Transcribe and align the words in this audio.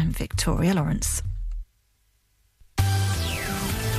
I'm 0.00 0.12
Victoria 0.12 0.72
Lawrence. 0.72 1.22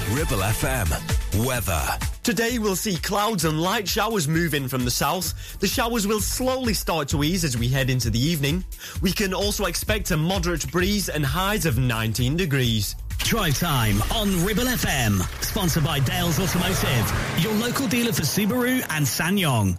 Ribble 0.10 0.42
FM. 0.42 1.46
Weather. 1.46 1.84
Today 2.24 2.58
we'll 2.58 2.76
see 2.76 2.98
clouds 2.98 3.46
and 3.46 3.62
light 3.62 3.88
showers 3.88 4.28
move 4.28 4.56
in 4.56 4.68
from 4.68 4.84
the 4.84 4.90
south. 4.90 5.60
The 5.60 5.68
showers 5.68 6.08
will 6.08 6.20
slowly 6.20 6.74
start 6.74 7.08
to 7.10 7.24
ease 7.24 7.44
as 7.44 7.56
we 7.56 7.68
head 7.68 7.92
into 7.92 8.10
the 8.10 8.20
evening. 8.20 8.66
We 9.04 9.12
can 9.12 9.32
also 9.32 9.66
expect 9.66 10.10
a 10.10 10.18
moderate 10.18 10.72
breeze 10.72 11.08
and 11.08 11.24
highs 11.24 11.68
of 11.68 11.78
19 11.78 12.36
degrees. 12.36 12.96
Drive 13.20 13.60
time 13.60 14.02
on 14.12 14.44
Ribble 14.44 14.64
FM. 14.64 15.22
Sponsored 15.44 15.84
by 15.84 16.00
Dales 16.00 16.40
Automotive, 16.40 17.44
your 17.44 17.54
local 17.54 17.88
dealer 17.88 18.12
for 18.12 18.24
Subaru 18.24 18.84
and 18.90 19.06
SsangYong. 19.06 19.78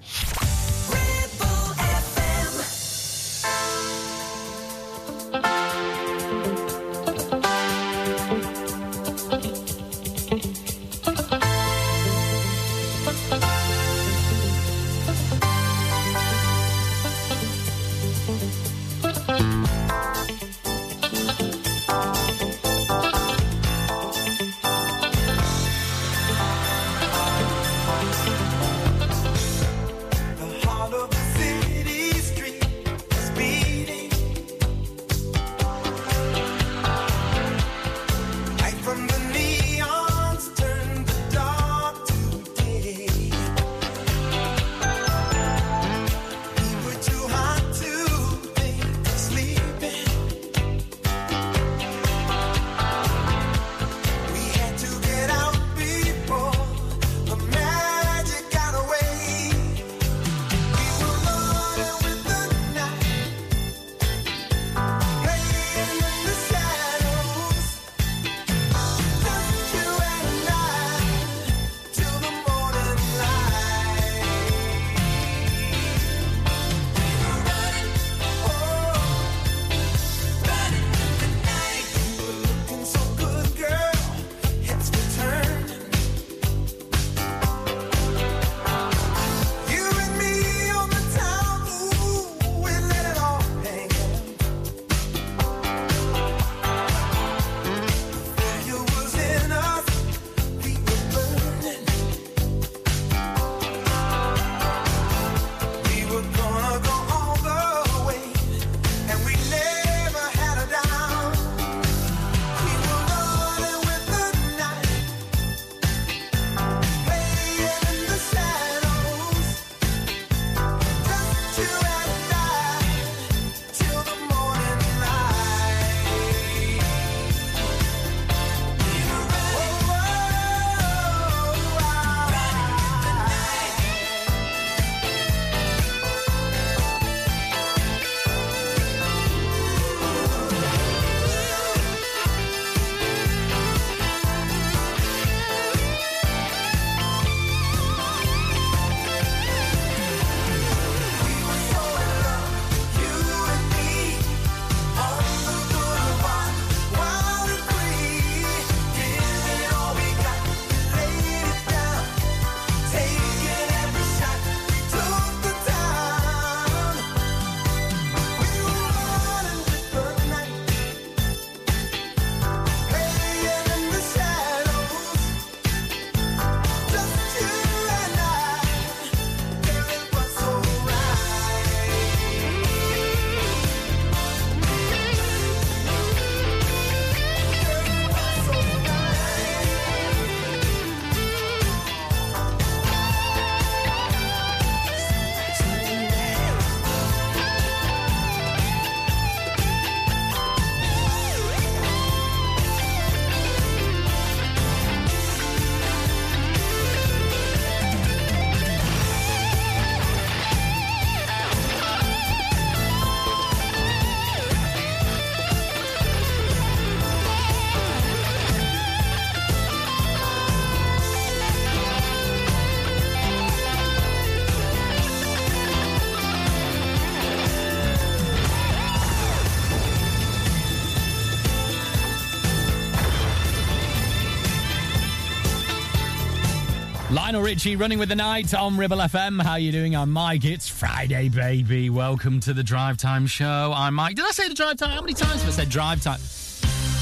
Lionel 237.42 237.54
Richie 237.54 237.74
running 237.74 237.98
with 237.98 238.08
the 238.08 238.14
night 238.14 238.54
on 238.54 238.76
Ribble 238.76 238.98
FM. 238.98 239.42
How 239.42 239.56
you 239.56 239.72
doing? 239.72 239.96
I'm 239.96 240.12
Mike. 240.12 240.44
It's 240.44 240.68
Friday, 240.68 241.28
baby. 241.28 241.90
Welcome 241.90 242.38
to 242.40 242.54
the 242.54 242.62
Drive 242.62 242.98
Time 242.98 243.26
Show. 243.26 243.72
I'm 243.74 243.94
Mike. 243.94 244.14
Did 244.14 244.26
I 244.26 244.30
say 244.30 244.48
the 244.48 244.54
Drive 244.54 244.76
Time? 244.76 244.90
How 244.90 245.00
many 245.00 245.12
times 245.12 245.42
have 245.42 245.48
I 245.48 245.52
said 245.52 245.68
Drive 245.68 246.00
Time? 246.02 246.20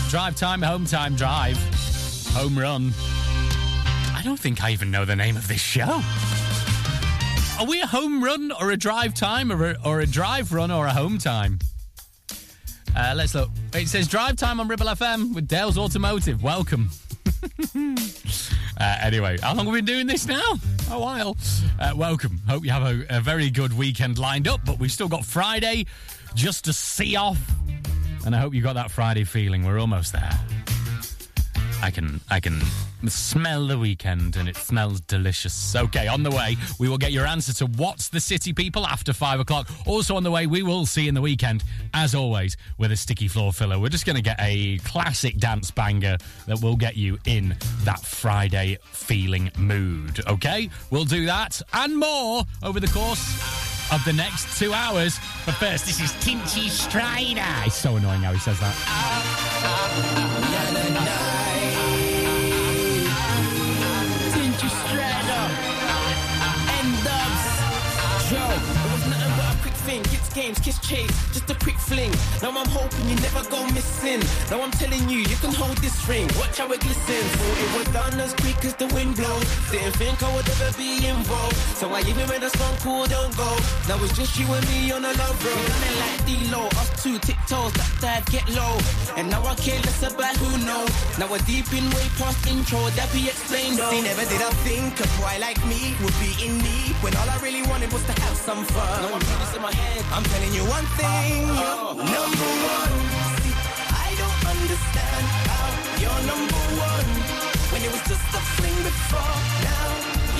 Drive 0.08 0.36
Time, 0.36 0.62
Home 0.62 0.86
Time, 0.86 1.14
Drive, 1.14 1.58
Home 2.32 2.58
Run. 2.58 2.92
I 4.14 4.22
don't 4.24 4.38
think 4.38 4.64
I 4.64 4.70
even 4.70 4.90
know 4.90 5.04
the 5.04 5.14
name 5.14 5.36
of 5.36 5.46
this 5.46 5.60
show. 5.60 6.00
Are 7.58 7.66
we 7.66 7.82
a 7.82 7.86
home 7.86 8.24
run 8.24 8.50
or 8.52 8.70
a 8.70 8.76
drive 8.78 9.12
time 9.14 9.52
or 9.52 9.72
a, 9.72 9.76
or 9.84 10.00
a 10.00 10.06
drive 10.06 10.54
run 10.54 10.70
or 10.70 10.86
a 10.86 10.92
home 10.92 11.18
time? 11.18 11.58
Uh, 12.96 13.12
let's 13.14 13.34
look. 13.34 13.50
It 13.74 13.88
says 13.88 14.08
Drive 14.08 14.36
Time 14.36 14.58
on 14.58 14.68
Ribble 14.68 14.86
FM 14.86 15.34
with 15.34 15.48
Dale's 15.48 15.76
Automotive. 15.76 16.42
Welcome. 16.42 16.88
uh, 18.80 18.96
anyway, 19.02 19.38
how 19.42 19.54
long 19.54 19.66
have 19.66 19.72
we 19.72 19.80
been 19.80 19.94
doing 19.94 20.06
this 20.06 20.26
now? 20.26 20.54
A 20.90 20.98
while. 20.98 21.36
Uh, 21.78 21.92
welcome. 21.94 22.40
Hope 22.48 22.64
you 22.64 22.70
have 22.70 22.82
a, 22.82 23.04
a 23.18 23.20
very 23.20 23.50
good 23.50 23.76
weekend 23.76 24.18
lined 24.18 24.48
up, 24.48 24.60
but 24.64 24.78
we've 24.78 24.90
still 24.90 25.08
got 25.08 25.24
Friday 25.24 25.86
just 26.34 26.64
to 26.64 26.72
see 26.72 27.16
off 27.16 27.38
And 28.24 28.34
I 28.34 28.38
hope 28.38 28.54
you 28.54 28.62
got 28.62 28.74
that 28.74 28.90
Friday 28.90 29.24
feeling. 29.24 29.64
We're 29.64 29.78
almost 29.78 30.12
there. 30.12 30.30
I 31.82 31.90
can 31.90 32.20
I 32.30 32.40
can 32.40 32.60
smell 33.08 33.66
the 33.66 33.78
weekend 33.78 34.36
and 34.36 34.48
it 34.48 34.56
smells 34.56 35.00
delicious. 35.00 35.74
Okay, 35.74 36.06
on 36.06 36.22
the 36.22 36.30
way, 36.30 36.56
we 36.78 36.88
will 36.88 36.98
get 36.98 37.12
your 37.12 37.26
answer 37.26 37.52
to 37.54 37.66
what's 37.66 38.08
the 38.08 38.20
city 38.20 38.52
people 38.52 38.86
after 38.86 39.12
five 39.12 39.40
o'clock. 39.40 39.68
Also 39.86 40.14
on 40.16 40.22
the 40.22 40.30
way, 40.30 40.46
we 40.46 40.62
will 40.62 40.84
see 40.86 41.08
in 41.08 41.14
the 41.14 41.20
weekend, 41.20 41.64
as 41.94 42.14
always, 42.14 42.56
with 42.78 42.92
a 42.92 42.96
sticky 42.96 43.28
floor 43.28 43.52
filler. 43.52 43.78
We're 43.78 43.88
just 43.88 44.04
gonna 44.06 44.20
get 44.20 44.36
a 44.38 44.78
classic 44.78 45.38
dance 45.38 45.70
banger 45.70 46.18
that 46.46 46.60
will 46.60 46.76
get 46.76 46.96
you 46.96 47.18
in 47.24 47.56
that 47.84 48.00
Friday 48.00 48.78
feeling 48.82 49.50
mood. 49.58 50.20
Okay? 50.26 50.68
We'll 50.90 51.04
do 51.04 51.26
that 51.26 51.62
and 51.72 51.96
more 51.96 52.44
over 52.62 52.80
the 52.80 52.88
course 52.88 53.70
of 53.92 54.04
the 54.04 54.12
next 54.12 54.58
two 54.58 54.72
hours. 54.72 55.18
But 55.46 55.54
first, 55.56 55.86
this 55.86 56.00
is 56.00 56.12
Tinchy 56.12 56.68
Stryder. 56.68 57.66
It's 57.66 57.76
so 57.76 57.96
annoying 57.96 58.22
how 58.22 58.32
he 58.32 58.38
says 58.38 58.60
that. 58.60 58.76
games, 70.34 70.58
kiss 70.58 70.78
chase, 70.80 71.10
just 71.32 71.50
a 71.50 71.54
quick 71.54 71.76
fling. 71.76 72.12
Now 72.42 72.50
I'm 72.50 72.68
hoping 72.68 73.08
you 73.08 73.16
never 73.16 73.42
go 73.50 73.66
missing. 73.70 74.20
Now 74.50 74.62
I'm 74.62 74.70
telling 74.72 75.08
you, 75.08 75.18
you 75.18 75.36
can 75.36 75.52
hold 75.52 75.76
this 75.78 75.96
ring. 76.08 76.28
Watch 76.38 76.58
how 76.58 76.70
it 76.72 76.80
glistens. 76.80 77.30
Thought 77.36 77.58
it 77.58 77.70
was 77.78 77.88
done 77.92 78.20
as 78.20 78.32
quick 78.34 78.64
as 78.64 78.74
the 78.74 78.86
wind 78.94 79.16
blows. 79.16 79.46
Didn't 79.70 79.96
think 79.96 80.22
I 80.22 80.34
would 80.34 80.48
ever 80.48 80.70
be 80.76 81.06
involved. 81.06 81.56
So 81.78 81.90
I 81.92 82.00
even 82.02 82.28
made 82.28 82.42
a 82.42 82.50
song 82.50 82.76
called 82.78 83.10
Don't 83.10 83.34
Go. 83.36 83.50
Now 83.88 84.02
it's 84.04 84.16
just 84.16 84.38
you 84.38 84.46
and 84.52 84.66
me 84.68 84.92
on 84.92 85.04
a 85.04 85.12
love 85.12 85.38
road. 85.44 85.70
It 85.88 85.94
like 85.98 86.26
D-Lo, 86.26 86.66
us 86.80 86.90
two 87.02 87.18
tiptoes, 87.18 87.72
that 87.74 87.90
dive, 88.00 88.26
get 88.26 88.46
low. 88.50 88.78
And 89.16 89.30
now 89.30 89.44
I 89.44 89.54
care 89.56 89.80
less 89.80 90.02
about 90.02 90.36
who 90.36 90.50
knows. 90.64 90.90
Now 91.18 91.30
we're 91.30 91.44
deep 91.44 91.72
in 91.72 91.84
way 91.90 92.06
past 92.18 92.46
intro, 92.46 92.78
that 92.96 93.10
be 93.12 93.26
explained 93.26 93.78
though. 93.78 93.90
See, 93.90 94.02
never 94.02 94.24
did 94.24 94.42
I 94.42 94.50
think 94.66 95.00
a 95.00 95.06
boy 95.20 95.36
like 95.40 95.60
me 95.66 95.94
would 96.02 96.16
be 96.20 96.32
in 96.44 96.58
need 96.58 96.94
when 97.02 97.16
all 97.16 97.28
I 97.28 97.38
really 97.42 97.62
wanted 97.68 97.92
was 97.92 98.04
to 98.04 98.12
have 98.20 98.36
some 98.36 98.64
fun. 98.64 99.02
No, 99.02 99.14
I'm 99.14 99.40
in 99.56 99.62
my 99.62 99.72
head. 99.72 100.04
I'm 100.12 100.19
telling 100.24 100.52
you 100.54 100.64
one 100.64 100.86
thing, 100.98 101.46
you're 101.46 101.94
number 101.96 102.50
one. 102.76 102.94
See, 103.40 103.54
I 104.06 104.08
don't 104.20 104.40
understand 104.54 105.24
how 105.48 105.66
you're 106.02 106.22
number 106.32 106.62
one 106.76 107.08
when 107.72 107.80
it 107.86 107.90
was 107.92 108.02
just 108.08 108.26
a 108.34 108.40
fling 108.56 108.78
before. 108.84 109.36
Now 109.68 109.88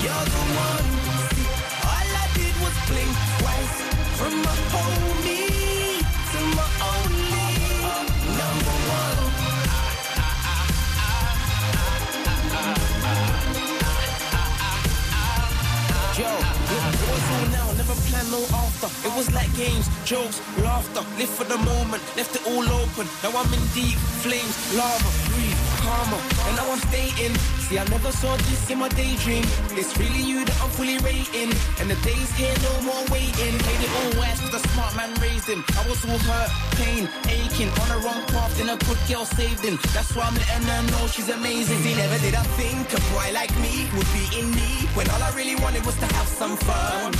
you're 0.03 0.25
the 0.35 0.43
one. 0.67 0.87
See, 1.33 1.49
all 1.87 2.09
I 2.23 2.27
did 2.37 2.55
was 2.63 2.75
blink 2.89 3.13
twice 3.39 3.77
from 4.17 4.33
my 4.45 4.57
homie 4.73 6.03
to 6.31 6.39
my 6.57 6.67
only 6.93 7.51
number 8.39 8.75
one. 8.91 9.19
Yo, 16.19 16.50
never 17.91 18.07
plan 18.07 18.31
no 18.31 18.41
after. 18.55 18.87
It 19.07 19.13
was 19.15 19.31
like 19.33 19.51
games, 19.55 19.87
jokes, 20.05 20.39
laughter. 20.63 21.03
Live 21.17 21.29
for 21.29 21.43
the 21.43 21.57
moment, 21.57 22.01
left 22.15 22.35
it 22.35 22.43
all 22.47 22.63
open. 22.63 23.07
Now 23.23 23.35
I'm 23.35 23.51
in 23.53 23.63
deep 23.73 23.97
flames, 24.23 24.55
lava, 24.75 25.09
breathe, 25.31 25.59
karma. 25.83 26.17
And 26.47 26.55
now 26.55 26.71
I'm 26.71 26.79
staying. 26.91 27.35
See, 27.67 27.79
I 27.79 27.85
never 27.87 28.11
saw 28.11 28.35
this 28.47 28.69
in 28.69 28.79
my 28.79 28.89
daydream. 28.89 29.43
It's 29.75 29.97
really 29.97 30.21
you 30.21 30.45
that 30.45 30.57
I'm 30.61 30.69
fully 30.71 30.97
rating. 30.99 31.51
And 31.79 31.89
the 31.89 31.97
days 32.03 32.31
here, 32.35 32.53
no 32.63 32.73
more 32.87 33.03
waiting. 33.11 33.53
Played 33.59 33.81
it 33.83 33.91
all 33.99 34.11
west, 34.19 34.41
cause 34.43 34.51
the 34.51 34.63
smart 34.69 34.95
man 34.95 35.11
raised 35.19 35.47
him. 35.47 35.63
I 35.79 35.87
was 35.87 35.99
all 36.07 36.21
hurt, 36.29 36.51
pain, 36.79 37.09
aching. 37.27 37.69
On 37.81 37.87
the 37.91 37.99
wrong 38.03 38.23
path, 38.31 38.55
then 38.57 38.69
a 38.69 38.77
good 38.87 39.01
girl 39.07 39.25
saved 39.25 39.63
him. 39.63 39.79
That's 39.93 40.15
why 40.15 40.27
I'm 40.27 40.35
letting 40.35 40.67
her 40.67 40.81
know 40.91 41.07
she's 41.07 41.29
amazing. 41.29 41.79
See, 41.83 41.95
never 41.95 42.17
did 42.19 42.35
I 42.35 42.43
think 42.59 42.87
a 42.93 42.99
boy 43.11 43.27
like 43.33 43.51
me 43.59 43.87
would 43.95 44.09
be 44.15 44.23
in 44.39 44.51
need 44.51 44.87
when 44.95 45.09
all 45.09 45.23
I 45.23 45.31
really 45.35 45.55
wanted 45.55 45.85
was 45.85 45.95
to 45.95 46.05
have 46.05 46.27
some 46.27 46.55
fun. 46.57 47.11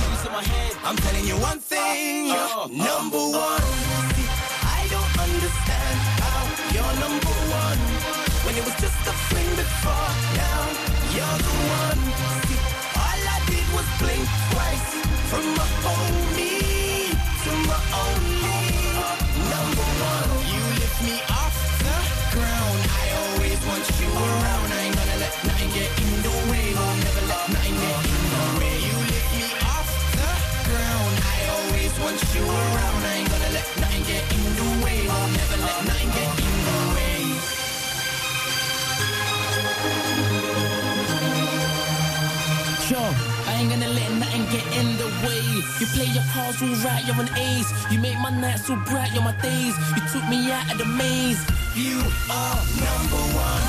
I'm 0.84 0.96
telling 0.98 1.26
you 1.26 1.38
one 1.38 1.60
thing, 1.60 2.28
you're 2.28 2.68
number 2.70 3.24
one. 3.32 3.66
I 4.78 4.82
don't 4.94 5.14
understand 5.26 5.96
how 6.24 6.42
you're 6.74 6.96
number 7.06 7.36
one 7.64 7.80
when 8.46 8.54
it 8.60 8.64
was 8.66 8.76
just 8.82 9.00
a 9.08 9.14
fling 9.30 9.52
before. 9.56 10.12
Now 10.42 10.62
you're 11.16 11.40
the 11.48 11.56
one. 11.80 12.02
See, 12.48 12.62
all 12.98 13.22
I 13.36 13.38
did 13.50 13.66
was 13.76 13.88
blink 14.02 14.26
twice 14.52 14.90
from 15.30 15.46
my 15.58 15.68
homie 15.84 16.21
get 44.52 44.68
in 44.76 44.98
the 44.98 45.08
way. 45.24 45.44
You 45.80 45.86
play 45.96 46.10
your 46.12 46.28
cards 46.34 46.62
all 46.62 46.76
right, 46.84 47.04
you're 47.08 47.20
an 47.20 47.32
ace. 47.38 47.72
You 47.90 48.00
make 48.00 48.20
my 48.20 48.30
nights 48.30 48.68
so 48.68 48.76
bright, 48.76 49.12
you're 49.14 49.24
my 49.24 49.36
days. 49.42 49.76
You 49.96 50.02
took 50.12 50.26
me 50.28 50.52
out 50.52 50.72
of 50.72 50.78
the 50.78 50.86
maze. 50.86 51.40
You 51.74 51.98
are 52.28 52.60
number 52.84 53.24
one. 53.32 53.66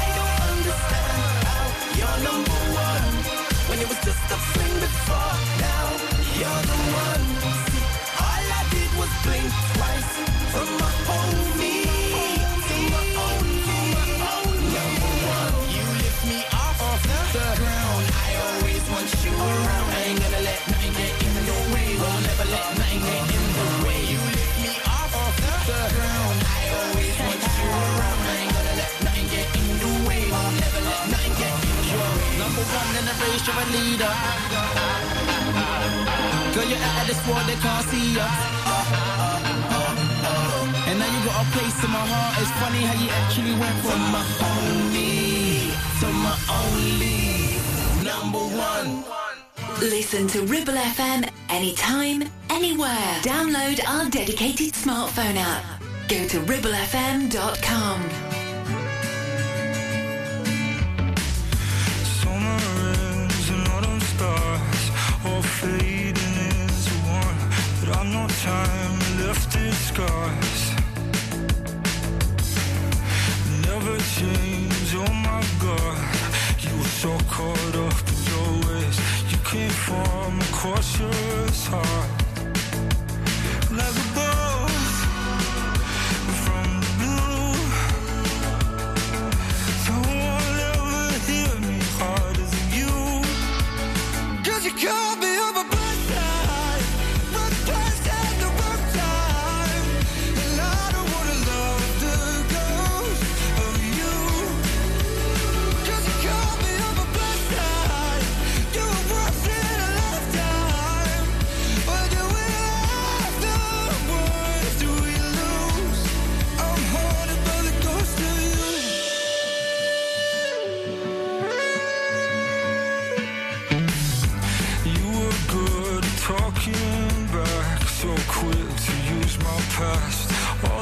I 0.00 0.04
don't 0.16 0.38
understand 0.56 1.20
how 1.48 1.64
you're 1.98 2.18
number 2.24 2.60
one 2.88 3.06
when 3.68 3.78
it 3.84 3.88
was 3.88 4.00
just 4.00 4.24
a 4.32 4.38
fling 4.50 4.76
before. 4.80 5.36
Now 5.60 5.86
you're 6.40 6.62
the 6.72 6.78
one. 7.04 7.24
See, 7.68 7.84
all 8.24 8.46
I 8.58 8.62
did 8.72 8.90
was 8.96 9.12
blink 9.24 9.52
race, 33.20 33.46
you're 33.46 33.56
a 33.56 33.66
leader. 33.74 34.14
Girl, 36.54 36.68
you're 36.70 36.84
out 36.88 37.00
of 37.02 37.06
this 37.08 37.20
world, 37.26 37.46
they 37.46 37.58
can't 37.64 37.86
see 37.88 38.14
ya. 38.16 38.28
And 40.88 40.98
now 40.98 41.08
you 41.14 41.20
got 41.26 41.44
a 41.44 41.50
place 41.50 41.78
in 41.84 41.90
my 41.90 42.04
heart. 42.12 42.40
It's 42.40 42.52
funny 42.62 42.82
how 42.88 42.96
you 43.02 43.10
actually 43.20 43.54
went 43.62 43.78
from 43.86 44.00
my 44.14 44.24
homie 44.40 45.72
to 46.00 46.06
my 46.24 46.36
only 46.60 47.60
number 48.04 48.44
one. 48.56 49.04
Listen 49.80 50.26
to 50.28 50.42
Ribble 50.42 50.74
FM 50.74 51.28
anytime, 51.50 52.24
anywhere. 52.50 53.20
Download 53.22 53.80
our 53.86 54.08
dedicated 54.08 54.72
smartphone 54.72 55.36
app. 55.36 55.64
Go 56.08 56.26
to 56.28 56.40
ribblefm.com. 56.40 58.25
scars. 69.96 70.60
Never 73.66 73.96
change, 74.18 74.88
oh 74.94 75.14
my 75.28 75.42
god. 75.64 75.98
You 76.64 76.72
were 76.76 76.94
so 77.02 77.12
caught 77.34 77.76
up 77.86 77.98
in 78.12 78.20
your 78.32 78.50
ways. 78.66 78.96
You 79.30 79.38
came 79.52 79.76
from 79.86 80.40
across 80.48 80.88
your 81.00 81.10
heart. 81.70 82.10
Like 83.78 83.96
a 84.02 84.25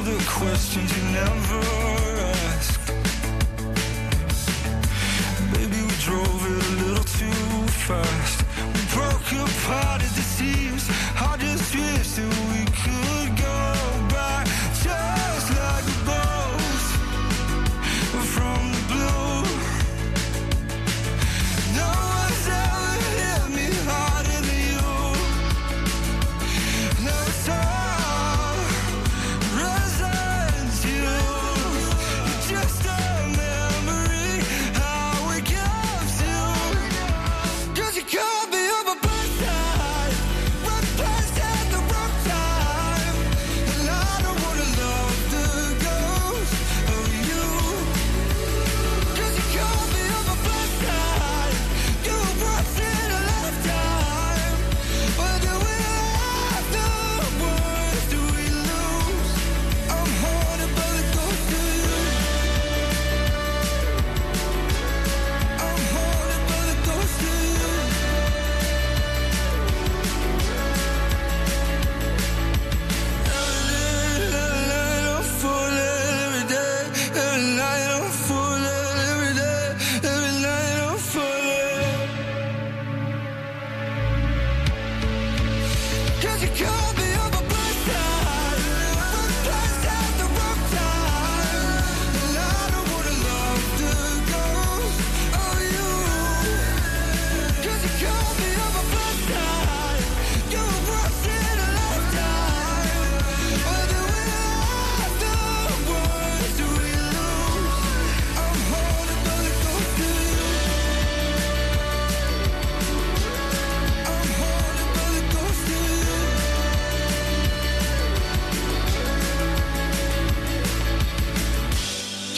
the 0.04 0.24
questions 0.28 0.94
you 0.96 1.02
never 1.12 1.60
asked. 2.52 2.92
Maybe 5.52 5.80
we 5.80 5.96
drove 6.04 6.40
it 6.44 6.64
a 6.66 6.74
little 6.84 7.04
too 7.04 7.68
fast. 7.86 8.44
We 8.74 8.82
broke 8.92 9.32
apart 9.32 10.02
at 10.02 10.12
the 10.18 10.26
seams. 10.36 10.84
I 11.16 11.36
just 11.38 11.74
wish 11.74 12.18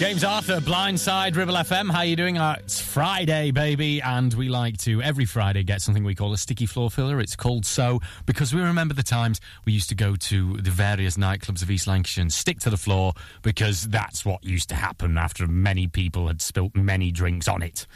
James 0.07 0.23
Arthur, 0.23 0.61
Blindside, 0.61 1.35
Ribble 1.35 1.55
FM. 1.55 1.91
How 1.91 2.03
you 2.03 2.15
doing? 2.15 2.37
It's 2.37 2.81
Friday, 2.81 3.51
baby, 3.51 4.01
and 4.01 4.33
we 4.35 4.49
like 4.49 4.77
to 4.83 5.03
every 5.03 5.25
Friday 5.25 5.65
get 5.65 5.83
something 5.83 6.05
we 6.05 6.15
call 6.15 6.33
a 6.33 6.39
sticky 6.39 6.67
floor 6.67 6.93
filler. 6.93 7.19
It's 7.19 7.35
called 7.35 7.67
so 7.67 7.99
because 8.25 8.55
we 8.55 8.61
remember 8.61 8.95
the 8.95 9.03
times 9.03 9.41
we 9.65 9.73
used 9.73 9.89
to 9.89 9.97
go 9.97 10.15
to 10.15 10.59
the 10.59 10.71
various 10.71 11.17
nightclubs 11.17 11.61
of 11.61 11.73
East 11.73 11.89
Lancashire 11.89 12.23
and 12.23 12.33
stick 12.33 12.61
to 12.61 12.71
the 12.71 12.77
floor 12.77 13.15
because 13.43 13.89
that's 13.89 14.25
what 14.25 14.45
used 14.45 14.69
to 14.69 14.77
happen 14.77 15.19
after 15.19 15.45
many 15.49 15.89
people 15.89 16.29
had 16.29 16.41
spilt 16.41 16.77
many 16.77 17.11
drinks 17.11 17.49
on 17.49 17.61
it. 17.61 17.89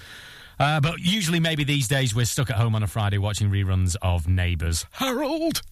Uh, 0.58 0.80
but 0.80 0.98
usually, 0.98 1.38
maybe 1.38 1.62
these 1.62 1.86
days, 1.86 2.12
we're 2.12 2.26
stuck 2.26 2.50
at 2.50 2.56
home 2.56 2.74
on 2.74 2.82
a 2.82 2.88
Friday 2.88 3.18
watching 3.18 3.50
reruns 3.50 3.94
of 4.02 4.26
Neighbours. 4.26 4.84
Harold, 4.90 5.62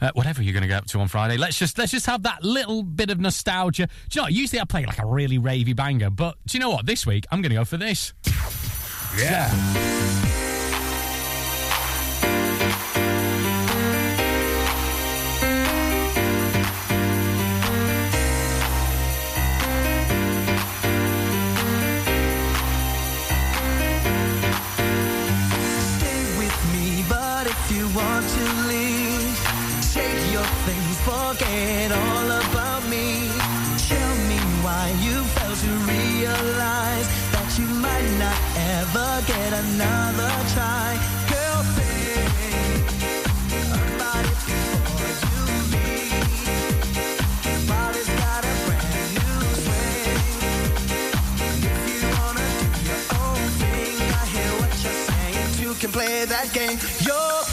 uh, 0.00 0.10
whatever 0.14 0.42
you're 0.42 0.52
going 0.52 0.62
to 0.62 0.68
go 0.68 0.76
up 0.76 0.86
to 0.86 1.00
on 1.00 1.08
Friday, 1.08 1.36
let's 1.36 1.58
just 1.58 1.78
let's 1.78 1.92
just 1.92 2.06
have 2.06 2.22
that 2.24 2.42
little 2.42 2.82
bit 2.82 3.10
of 3.10 3.20
nostalgia. 3.20 3.88
Do 4.08 4.20
you 4.20 4.22
know? 4.22 4.28
Usually, 4.28 4.60
I 4.60 4.64
play 4.64 4.86
like 4.86 4.98
a 4.98 5.06
really 5.06 5.38
ravey 5.38 5.74
banger, 5.74 6.10
but 6.10 6.36
do 6.46 6.56
you 6.56 6.60
know 6.60 6.70
what? 6.70 6.86
This 6.86 7.06
week, 7.06 7.26
I'm 7.30 7.42
going 7.42 7.50
to 7.50 7.56
go 7.56 7.64
for 7.64 7.76
this. 7.76 8.12
Yeah. 9.16 9.48
Stay 9.48 10.27
forget 31.38 31.92
all 31.92 32.30
about 32.30 32.82
me. 32.88 33.28
Tell 33.88 34.16
me 34.28 34.38
why 34.64 34.94
you 35.02 35.22
fail 35.34 35.54
to 35.54 35.70
realize 35.92 37.08
that 37.32 37.58
you 37.58 37.66
might 37.66 38.10
not 38.18 38.38
ever 38.56 39.22
get 39.26 39.52
another 39.52 40.32
try. 40.54 40.98
Girl, 41.30 41.62
think 41.78 42.86
about 43.72 44.24
it 44.24 44.38
before 44.48 45.12
you 45.30 45.44
leave. 45.74 46.48
Body's 47.68 48.10
got 48.22 48.42
a 48.44 48.54
brand 48.66 49.10
new 49.18 49.38
swing. 49.64 50.18
If 51.68 51.80
you 51.88 52.00
wanna 52.18 52.48
do 52.74 52.80
your 52.90 53.02
own 53.22 53.42
thing, 53.62 53.96
I 54.20 54.24
hear 54.34 54.52
what 54.60 54.72
you're 54.82 55.02
saying. 55.10 55.48
You 55.62 55.70
can 55.74 55.90
play 55.92 56.24
that 56.24 56.48
game 56.52 56.78
you're 57.06 57.47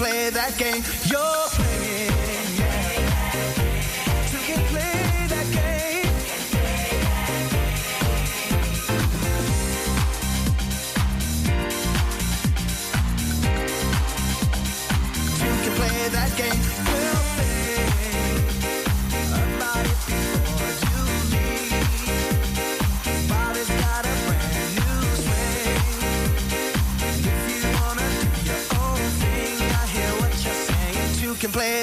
play 0.00 0.30
that 0.30 0.56
game. 0.56 0.82
You're 1.10 1.69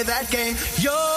that 0.03 0.29
game. 0.29 0.55
You're 0.77 1.16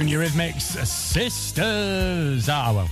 Tune, 0.00 0.08
Eurythmics 0.08 0.86
Sisters. 0.86 2.48
Ah, 2.48 2.72
well, 2.74 2.88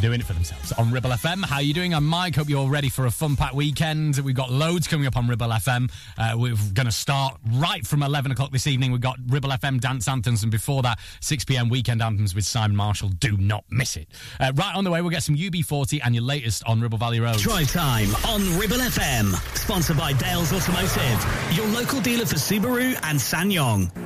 doing 0.00 0.20
it 0.20 0.26
for 0.26 0.32
themselves 0.32 0.70
on 0.72 0.92
Ribble 0.92 1.10
FM. 1.10 1.44
How 1.44 1.58
you 1.58 1.74
doing? 1.74 1.92
I'm 1.92 2.06
Mike. 2.06 2.36
Hope 2.36 2.48
you're 2.48 2.68
ready 2.68 2.88
for 2.88 3.06
a 3.06 3.10
fun 3.10 3.34
packed 3.34 3.56
weekend. 3.56 4.18
We've 4.18 4.36
got 4.36 4.52
loads 4.52 4.86
coming 4.86 5.08
up 5.08 5.16
on 5.16 5.26
Ribble 5.26 5.48
FM. 5.48 5.90
Uh, 6.16 6.34
we're 6.36 6.54
going 6.72 6.86
to 6.86 6.92
start 6.92 7.36
right 7.54 7.84
from 7.84 8.04
11 8.04 8.30
o'clock 8.30 8.52
this 8.52 8.68
evening. 8.68 8.92
We've 8.92 9.00
got 9.00 9.18
Ribble 9.26 9.50
FM 9.50 9.80
dance 9.80 10.06
anthems, 10.06 10.44
and 10.44 10.52
before 10.52 10.82
that, 10.82 11.00
6 11.20 11.44
p.m. 11.46 11.68
weekend 11.68 12.00
anthems 12.00 12.32
with 12.32 12.44
Simon 12.44 12.76
Marshall. 12.76 13.08
Do 13.08 13.36
not 13.36 13.64
miss 13.68 13.96
it. 13.96 14.06
Uh, 14.38 14.52
right 14.54 14.76
on 14.76 14.84
the 14.84 14.90
way, 14.92 15.00
we'll 15.00 15.10
get 15.10 15.24
some 15.24 15.36
UB40 15.36 16.00
and 16.04 16.14
your 16.14 16.22
latest 16.22 16.62
on 16.64 16.80
Ribble 16.80 16.98
Valley 16.98 17.18
Road. 17.18 17.38
Drive 17.38 17.72
time 17.72 18.14
on 18.26 18.42
Ribble 18.56 18.76
FM. 18.76 19.34
Sponsored 19.56 19.96
by 19.96 20.12
Dales 20.12 20.52
Automotive, 20.52 21.56
your 21.56 21.66
local 21.68 22.00
dealer 22.00 22.26
for 22.26 22.36
Subaru 22.36 22.94
and 23.02 23.18
SsangYong. 23.18 24.05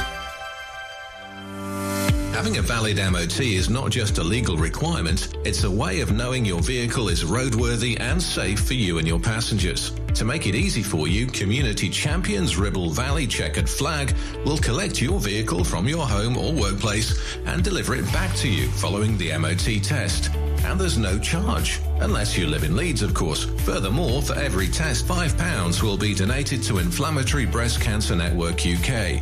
Having 2.41 2.57
a 2.57 2.61
valid 2.63 2.97
MOT 2.97 3.39
is 3.39 3.69
not 3.69 3.91
just 3.91 4.17
a 4.17 4.23
legal 4.23 4.57
requirement, 4.57 5.37
it's 5.45 5.63
a 5.63 5.69
way 5.69 5.99
of 5.99 6.11
knowing 6.11 6.43
your 6.43 6.59
vehicle 6.59 7.07
is 7.07 7.23
roadworthy 7.23 7.99
and 7.99 8.19
safe 8.19 8.61
for 8.61 8.73
you 8.73 8.97
and 8.97 9.07
your 9.07 9.19
passengers. 9.19 9.91
To 10.15 10.25
make 10.25 10.47
it 10.47 10.55
easy 10.55 10.81
for 10.81 11.07
you, 11.07 11.27
Community 11.27 11.87
Champions 11.87 12.57
Ribble 12.57 12.89
Valley 12.89 13.27
Checkered 13.27 13.69
Flag 13.69 14.15
will 14.43 14.57
collect 14.57 14.99
your 14.99 15.19
vehicle 15.19 15.63
from 15.63 15.87
your 15.87 16.07
home 16.07 16.35
or 16.35 16.51
workplace 16.51 17.15
and 17.45 17.63
deliver 17.63 17.93
it 17.93 18.11
back 18.11 18.35
to 18.37 18.49
you 18.49 18.69
following 18.69 19.19
the 19.19 19.37
MOT 19.37 19.83
test. 19.83 20.31
And 20.65 20.79
there's 20.79 20.97
no 20.97 21.19
charge, 21.19 21.79
unless 21.99 22.35
you 22.35 22.47
live 22.47 22.63
in 22.63 22.75
Leeds, 22.75 23.03
of 23.03 23.13
course. 23.13 23.43
Furthermore, 23.65 24.23
for 24.23 24.33
every 24.33 24.67
test, 24.67 25.05
£5 25.05 25.83
will 25.83 25.95
be 25.95 26.15
donated 26.15 26.63
to 26.63 26.79
Inflammatory 26.79 27.45
Breast 27.45 27.81
Cancer 27.81 28.15
Network 28.15 28.65
UK. 28.65 29.21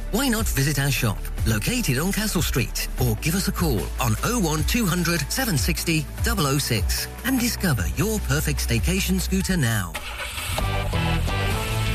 Why 0.11 0.27
not 0.27 0.45
visit 0.45 0.77
our 0.77 0.91
shop, 0.91 1.17
located 1.47 1.97
on 1.97 2.11
Castle 2.11 2.41
Street, 2.41 2.89
or 3.01 3.15
give 3.21 3.33
us 3.33 3.47
a 3.47 3.51
call 3.51 3.79
on 4.01 4.15
01200 4.23 5.21
760 5.31 6.05
006 6.59 7.07
and 7.23 7.39
discover 7.39 7.85
your 7.95 8.19
perfect 8.19 8.67
staycation 8.67 9.21
scooter 9.21 9.55
now. 9.55 9.93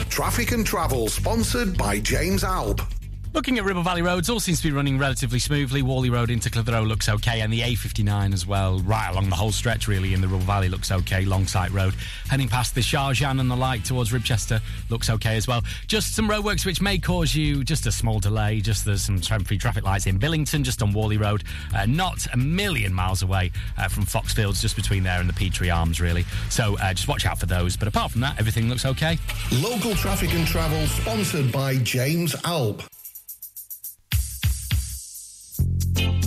Traffic 0.08 0.52
and 0.52 0.64
Travel, 0.64 1.08
sponsored 1.08 1.76
by 1.76 2.00
James 2.00 2.42
Alb. 2.42 2.80
Looking 3.36 3.58
at 3.58 3.64
Ribble 3.64 3.82
Valley 3.82 4.00
roads, 4.00 4.30
all 4.30 4.40
seems 4.40 4.62
to 4.62 4.68
be 4.68 4.72
running 4.72 4.96
relatively 4.96 5.38
smoothly. 5.38 5.82
Whalley 5.82 6.08
Road 6.08 6.30
into 6.30 6.48
Clitheroe 6.48 6.84
looks 6.84 7.06
okay, 7.06 7.42
and 7.42 7.52
the 7.52 7.60
A59 7.60 8.32
as 8.32 8.46
well, 8.46 8.78
right 8.78 9.10
along 9.10 9.28
the 9.28 9.36
whole 9.36 9.52
stretch 9.52 9.88
really 9.88 10.14
in 10.14 10.22
the 10.22 10.26
Ribble 10.26 10.46
Valley 10.46 10.70
looks 10.70 10.90
okay. 10.90 11.22
Longsight 11.26 11.70
Road, 11.70 11.92
heading 12.30 12.48
past 12.48 12.74
the 12.74 12.80
Shajan 12.80 13.38
and 13.38 13.50
the 13.50 13.54
like 13.54 13.84
towards 13.84 14.10
Ribchester 14.10 14.62
looks 14.88 15.10
okay 15.10 15.36
as 15.36 15.46
well. 15.46 15.60
Just 15.86 16.14
some 16.14 16.30
roadworks 16.30 16.64
which 16.64 16.80
may 16.80 16.96
cause 16.96 17.34
you 17.34 17.62
just 17.62 17.84
a 17.84 17.92
small 17.92 18.20
delay. 18.20 18.62
Just 18.62 18.86
there's 18.86 19.02
some 19.02 19.20
temporary 19.20 19.58
traffic 19.58 19.84
lights 19.84 20.06
in 20.06 20.16
Billington, 20.16 20.64
just 20.64 20.80
on 20.80 20.94
Whalley 20.94 21.18
Road, 21.18 21.44
uh, 21.74 21.84
not 21.84 22.26
a 22.32 22.38
million 22.38 22.94
miles 22.94 23.22
away 23.22 23.52
uh, 23.76 23.86
from 23.86 24.06
Foxfields, 24.06 24.62
just 24.62 24.76
between 24.76 25.02
there 25.02 25.20
and 25.20 25.28
the 25.28 25.34
Petre 25.34 25.70
Arms 25.70 26.00
really. 26.00 26.24
So 26.48 26.78
uh, 26.78 26.94
just 26.94 27.06
watch 27.06 27.26
out 27.26 27.38
for 27.38 27.44
those. 27.44 27.76
But 27.76 27.86
apart 27.86 28.12
from 28.12 28.22
that, 28.22 28.38
everything 28.38 28.70
looks 28.70 28.86
okay. 28.86 29.18
Local 29.52 29.94
Traffic 29.94 30.32
and 30.32 30.46
Travel, 30.46 30.86
sponsored 30.86 31.52
by 31.52 31.76
James 31.76 32.34
Alb. 32.42 32.82
Thank 35.82 36.24
you. 36.24 36.25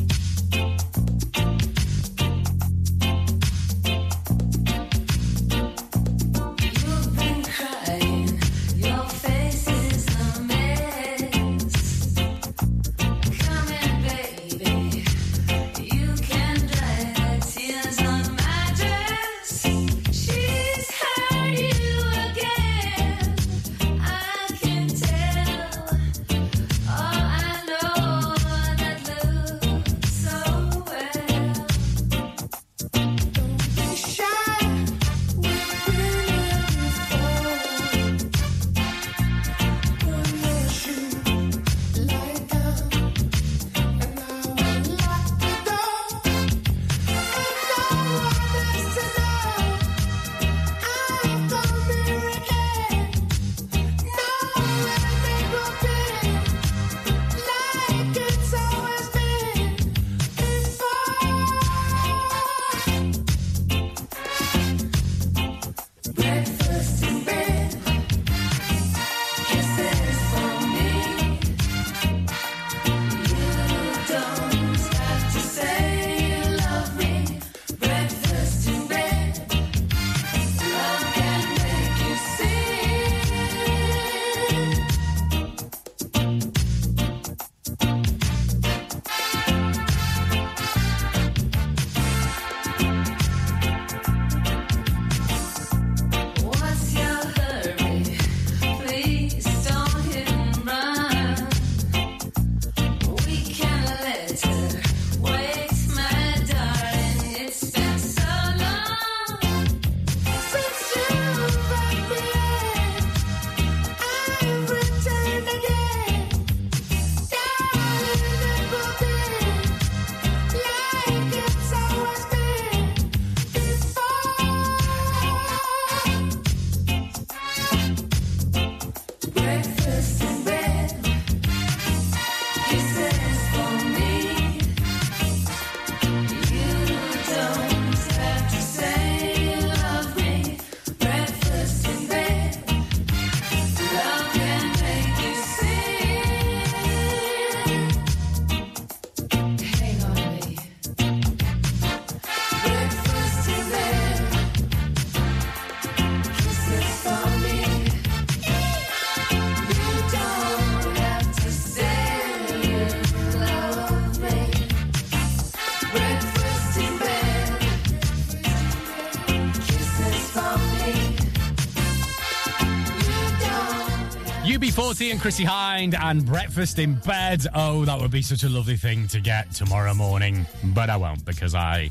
UB40 175.10 175.12
and 175.12 175.22
Chrissie 175.22 175.45
Hynde 175.45 176.00
and 176.00 176.26
breakfast 176.26 176.78
in 176.78 176.93
bed. 176.95 177.45
Oh, 177.56 177.84
that 177.86 178.00
would 178.00 178.12
be 178.12 178.22
such 178.22 178.43
a 178.43 178.50
lovely 178.50 178.76
thing 178.76 179.08
to 179.08 179.19
get 179.19 179.52
tomorrow 179.52 179.93
morning. 179.93 180.45
But 180.63 180.89
I 180.89 180.98
won't 180.98 181.26
because 181.26 181.56
I. 181.56 181.89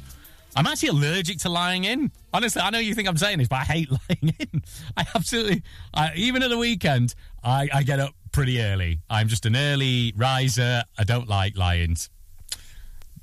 I'm 0.55 0.67
actually 0.67 0.91
allergic 0.91 1.39
to 1.39 1.49
lying 1.49 1.85
in. 1.85 2.13
Honestly, 2.33 2.63
I 2.63 2.71
know 2.71 2.79
you 2.79 2.95
think 2.95 3.09
I'm 3.09 3.17
saying 3.17 3.39
this, 3.39 3.49
but 3.49 3.57
I 3.57 3.65
hate 3.65 3.91
lying 4.11 4.35
in. 4.39 4.63
I 4.97 5.05
absolutely, 5.15 5.63
I, 5.93 6.13
even 6.15 6.43
at 6.43 6.51
the 6.51 6.59
weekend, 6.59 7.15
I, 7.43 7.69
I 7.73 7.83
get 7.83 7.99
up 7.99 8.15
pretty 8.31 8.61
early. 8.63 9.01
I'm 9.11 9.29
just 9.29 9.47
an 9.47 9.57
early 9.57 10.13
riser. 10.17 10.85
I 10.97 11.05
don't 11.05 11.29
like 11.29 11.57
lions. 11.57 12.11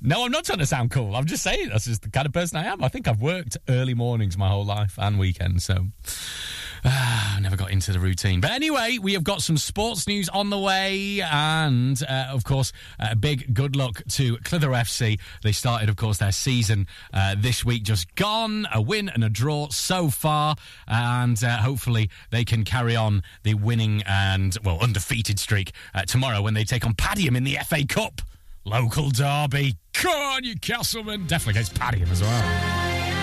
No, 0.02 0.24
I'm 0.24 0.32
not 0.32 0.44
trying 0.44 0.58
to 0.58 0.66
sound 0.66 0.90
cool. 0.90 1.16
I'm 1.16 1.26
just 1.26 1.42
saying 1.42 1.70
that's 1.70 1.86
just 1.86 2.02
the 2.02 2.10
kind 2.10 2.26
of 2.26 2.32
person 2.32 2.58
I 2.58 2.66
am. 2.66 2.84
I 2.84 2.88
think 2.88 3.08
I've 3.08 3.22
worked 3.22 3.56
early 3.68 3.94
mornings 3.94 4.36
my 4.36 4.48
whole 4.48 4.64
life 4.64 4.94
and 4.98 5.18
weekends, 5.18 5.64
so 5.64 5.86
I 6.88 7.38
never 7.40 7.56
got 7.56 7.70
into 7.70 7.92
the 7.92 7.98
routine. 7.98 8.40
But 8.40 8.52
anyway, 8.52 8.98
we 9.00 9.14
have 9.14 9.24
got 9.24 9.42
some 9.42 9.56
sports 9.56 10.06
news 10.06 10.28
on 10.28 10.50
the 10.50 10.58
way, 10.58 11.20
and 11.20 12.00
uh, 12.08 12.28
of 12.30 12.44
course, 12.44 12.72
a 13.00 13.10
uh, 13.10 13.14
big 13.14 13.52
good 13.52 13.74
luck 13.74 14.02
to 14.10 14.36
Clitheroe 14.38 14.76
FC. 14.76 15.18
They 15.42 15.52
started, 15.52 15.88
of 15.88 15.96
course, 15.96 16.18
their 16.18 16.32
season 16.32 16.86
uh, 17.12 17.34
this 17.36 17.64
week 17.64 17.82
just 17.82 18.14
gone, 18.14 18.68
a 18.72 18.80
win 18.80 19.08
and 19.08 19.24
a 19.24 19.28
draw 19.28 19.68
so 19.70 20.08
far, 20.10 20.56
and 20.86 21.42
uh, 21.42 21.58
hopefully 21.58 22.08
they 22.30 22.44
can 22.44 22.64
carry 22.64 22.94
on 22.94 23.22
the 23.42 23.54
winning 23.54 24.02
and 24.06 24.56
well 24.62 24.78
undefeated 24.80 25.38
streak 25.38 25.72
uh, 25.94 26.02
tomorrow 26.02 26.40
when 26.40 26.54
they 26.54 26.64
take 26.64 26.86
on 26.86 26.94
Padiham 26.94 27.36
in 27.36 27.44
the 27.44 27.58
FA 27.66 27.84
Cup. 27.86 28.22
Local 28.64 29.10
derby. 29.10 29.76
Come 29.92 30.10
on, 30.12 30.44
you 30.44 30.56
Castleman. 30.56 31.26
Definitely 31.26 31.60
against 31.60 31.74
Padiham 31.74 32.10
as 32.10 32.20
well. 32.20 33.15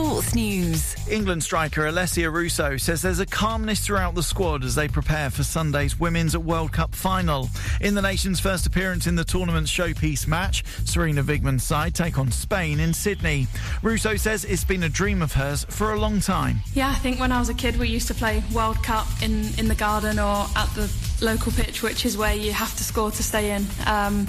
Sports 0.00 0.34
News. 0.34 0.96
England 1.10 1.42
striker 1.42 1.82
Alessia 1.82 2.32
Russo 2.32 2.78
says 2.78 3.02
there's 3.02 3.20
a 3.20 3.26
calmness 3.26 3.80
throughout 3.80 4.14
the 4.14 4.22
squad 4.22 4.64
as 4.64 4.74
they 4.74 4.88
prepare 4.88 5.28
for 5.28 5.42
Sunday's 5.42 6.00
Women's 6.00 6.34
World 6.36 6.72
Cup 6.72 6.94
final. 6.94 7.50
In 7.82 7.94
the 7.94 8.00
nation's 8.00 8.40
first 8.40 8.64
appearance 8.64 9.06
in 9.06 9.14
the 9.14 9.24
tournament's 9.24 9.70
showpiece 9.70 10.26
match, 10.26 10.64
Sarina 10.84 11.22
Wiegman's 11.22 11.64
side 11.64 11.94
take 11.94 12.18
on 12.18 12.30
Spain 12.30 12.80
in 12.80 12.94
Sydney. 12.94 13.46
Russo 13.82 14.16
says 14.16 14.46
it's 14.46 14.64
been 14.64 14.84
a 14.84 14.88
dream 14.88 15.20
of 15.20 15.34
hers 15.34 15.66
for 15.68 15.92
a 15.92 15.98
long 15.98 16.18
time. 16.18 16.60
Yeah, 16.72 16.88
I 16.88 16.94
think 16.94 17.20
when 17.20 17.30
I 17.30 17.38
was 17.38 17.50
a 17.50 17.54
kid, 17.54 17.76
we 17.76 17.88
used 17.88 18.08
to 18.08 18.14
play 18.14 18.42
World 18.54 18.82
Cup 18.82 19.06
in, 19.22 19.50
in 19.58 19.68
the 19.68 19.74
garden 19.74 20.18
or 20.18 20.46
at 20.56 20.68
the 20.74 20.90
local 21.20 21.52
pitch, 21.52 21.82
which 21.82 22.06
is 22.06 22.16
where 22.16 22.34
you 22.34 22.52
have 22.52 22.74
to 22.76 22.84
score 22.84 23.10
to 23.10 23.22
stay 23.22 23.50
in. 23.50 23.66
Um, 23.86 24.26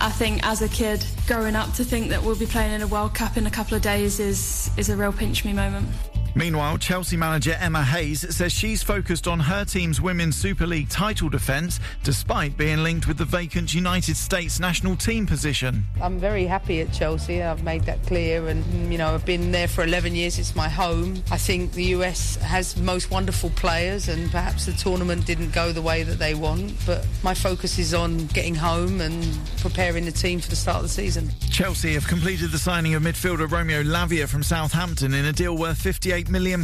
I 0.00 0.10
think 0.10 0.44
as 0.44 0.62
a 0.62 0.68
kid, 0.68 1.06
growing 1.26 1.56
up, 1.56 1.72
to 1.74 1.84
think 1.84 2.08
that 2.10 2.22
we'll 2.22 2.36
be 2.36 2.46
playing 2.46 2.72
in 2.72 2.82
a 2.82 2.86
World 2.86 3.14
Cup 3.14 3.36
in 3.36 3.46
a 3.46 3.50
couple 3.50 3.76
of 3.76 3.82
days 3.82 4.20
is, 4.20 4.70
is 4.76 4.88
a 4.88 4.96
real 4.96 5.12
pinch 5.12 5.44
me 5.44 5.52
moment. 5.52 5.88
Meanwhile, 6.36 6.76
Chelsea 6.76 7.16
manager 7.16 7.56
Emma 7.58 7.82
Hayes 7.82 8.36
says 8.36 8.52
she's 8.52 8.82
focused 8.82 9.26
on 9.26 9.40
her 9.40 9.64
team's 9.64 10.02
Women's 10.02 10.36
Super 10.36 10.66
League 10.66 10.90
title 10.90 11.30
defence 11.30 11.80
despite 12.02 12.58
being 12.58 12.82
linked 12.82 13.08
with 13.08 13.16
the 13.16 13.24
vacant 13.24 13.74
United 13.74 14.18
States 14.18 14.60
national 14.60 14.96
team 14.96 15.26
position. 15.26 15.82
I'm 15.98 16.18
very 16.18 16.44
happy 16.44 16.82
at 16.82 16.92
Chelsea. 16.92 17.42
I've 17.42 17.64
made 17.64 17.84
that 17.84 18.02
clear, 18.02 18.48
and 18.48 18.62
mm, 18.64 18.92
you 18.92 18.98
know 18.98 19.14
I've 19.14 19.24
been 19.24 19.50
there 19.50 19.66
for 19.66 19.82
11 19.82 20.14
years. 20.14 20.38
It's 20.38 20.54
my 20.54 20.68
home. 20.68 21.22
I 21.30 21.38
think 21.38 21.72
the 21.72 21.84
US 21.96 22.36
has 22.36 22.76
most 22.76 23.10
wonderful 23.10 23.48
players, 23.56 24.10
and 24.10 24.30
perhaps 24.30 24.66
the 24.66 24.72
tournament 24.72 25.24
didn't 25.24 25.54
go 25.54 25.72
the 25.72 25.80
way 25.80 26.02
that 26.02 26.18
they 26.18 26.34
want. 26.34 26.74
But 26.84 27.06
my 27.22 27.32
focus 27.32 27.78
is 27.78 27.94
on 27.94 28.26
getting 28.26 28.54
home 28.54 29.00
and 29.00 29.38
preparing 29.60 30.04
the 30.04 30.12
team 30.12 30.40
for 30.40 30.50
the 30.50 30.56
start 30.56 30.76
of 30.76 30.82
the 30.82 30.90
season. 30.90 31.30
Chelsea 31.50 31.94
have 31.94 32.06
completed 32.06 32.50
the 32.50 32.58
signing 32.58 32.92
of 32.92 33.02
midfielder 33.02 33.50
Romeo 33.50 33.82
Lavia 33.82 34.28
from 34.28 34.42
Southampton 34.42 35.14
in 35.14 35.24
a 35.24 35.32
deal 35.32 35.56
worth 35.56 35.78
58 35.78 36.25
£8 36.26 36.30
million. 36.30 36.62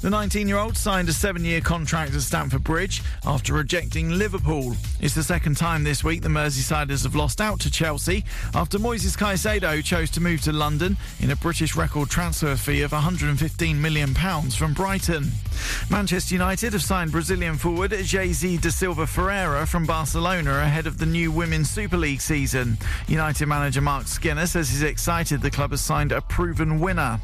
The 0.00 0.10
19 0.10 0.48
year 0.48 0.58
old 0.58 0.76
signed 0.76 1.08
a 1.08 1.12
seven 1.12 1.44
year 1.44 1.60
contract 1.60 2.14
at 2.14 2.20
Stamford 2.20 2.64
Bridge 2.64 3.02
after 3.24 3.54
rejecting 3.54 4.10
Liverpool. 4.10 4.74
It's 5.00 5.14
the 5.14 5.22
second 5.22 5.56
time 5.56 5.84
this 5.84 6.04
week 6.04 6.22
the 6.22 6.28
Merseysiders 6.28 7.02
have 7.04 7.14
lost 7.14 7.40
out 7.40 7.60
to 7.60 7.70
Chelsea 7.70 8.24
after 8.54 8.78
Moises 8.78 9.16
Caicedo 9.16 9.82
chose 9.82 10.10
to 10.10 10.20
move 10.20 10.40
to 10.42 10.52
London 10.52 10.96
in 11.20 11.30
a 11.30 11.36
British 11.36 11.76
record 11.76 12.10
transfer 12.10 12.56
fee 12.56 12.82
of 12.82 12.90
£115 12.92 13.76
million 13.76 14.14
from 14.14 14.74
Brighton. 14.74 15.30
Manchester 15.90 16.34
United 16.34 16.72
have 16.72 16.82
signed 16.82 17.12
Brazilian 17.12 17.56
forward 17.56 17.92
Geyse 17.92 18.60
da 18.60 18.70
Silva 18.70 19.06
Ferreira 19.06 19.66
from 19.66 19.86
Barcelona 19.86 20.58
ahead 20.58 20.86
of 20.86 20.98
the 20.98 21.06
new 21.06 21.30
Women's 21.30 21.70
Super 21.70 21.96
League 21.96 22.20
season. 22.20 22.76
United 23.08 23.46
manager 23.46 23.80
Mark 23.80 24.06
Skinner 24.06 24.46
says 24.46 24.70
he's 24.70 24.82
excited 24.82 25.40
the 25.40 25.50
club 25.50 25.70
has 25.70 25.80
signed 25.80 26.12
a 26.12 26.20
proven 26.20 26.80
winner. 26.80 27.20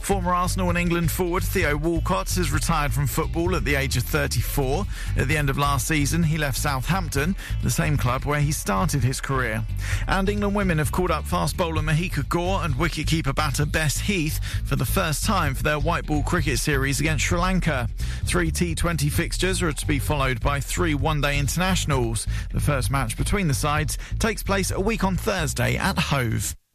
Former 0.00 0.34
Arsenal 0.34 0.68
and 0.70 0.78
England 0.78 1.03
forward 1.08 1.42
Theo 1.42 1.76
Walcott 1.76 2.30
has 2.34 2.52
retired 2.52 2.92
from 2.92 3.06
football 3.06 3.56
at 3.56 3.64
the 3.64 3.74
age 3.74 3.96
of 3.96 4.02
34. 4.04 4.84
At 5.16 5.28
the 5.28 5.36
end 5.36 5.50
of 5.50 5.58
last 5.58 5.86
season, 5.86 6.22
he 6.22 6.38
left 6.38 6.58
Southampton, 6.58 7.36
the 7.62 7.70
same 7.70 7.96
club 7.96 8.24
where 8.24 8.40
he 8.40 8.52
started 8.52 9.02
his 9.02 9.20
career. 9.20 9.64
And 10.08 10.28
England 10.28 10.54
women 10.54 10.78
have 10.78 10.92
called 10.92 11.10
up 11.10 11.24
fast 11.24 11.56
bowler 11.56 11.82
Mahika 11.82 12.28
Gaur 12.28 12.64
and 12.64 12.74
wicketkeeper 12.74 13.34
batter 13.34 13.66
Bess 13.66 13.98
Heath 13.98 14.40
for 14.64 14.76
the 14.76 14.84
first 14.84 15.24
time 15.24 15.54
for 15.54 15.62
their 15.62 15.78
white 15.78 16.06
ball 16.06 16.22
cricket 16.22 16.58
series 16.58 17.00
against 17.00 17.24
Sri 17.24 17.38
Lanka. 17.38 17.88
Three 18.24 18.50
T20 18.50 19.10
fixtures 19.10 19.62
are 19.62 19.72
to 19.72 19.86
be 19.86 19.98
followed 19.98 20.40
by 20.40 20.60
three 20.60 20.94
one 20.94 21.20
day 21.20 21.38
internationals. 21.38 22.26
The 22.52 22.60
first 22.60 22.90
match 22.90 23.16
between 23.16 23.48
the 23.48 23.54
sides 23.54 23.98
takes 24.18 24.42
place 24.42 24.70
a 24.70 24.80
week 24.80 25.04
on 25.04 25.16
Thursday 25.16 25.76
at 25.76 25.98
Hove. 25.98 26.54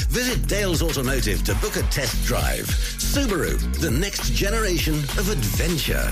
Visit 0.10 0.48
Dales 0.48 0.82
Automotive 0.82 1.44
to 1.44 1.56
book 1.56 1.76
a 1.76 1.84
test 1.84 2.26
drive. 2.26 2.66
Subaru, 2.66 3.60
the 3.80 3.92
next 3.92 4.34
generation 4.34 4.96
of 4.96 5.30
adventure. 5.30 6.12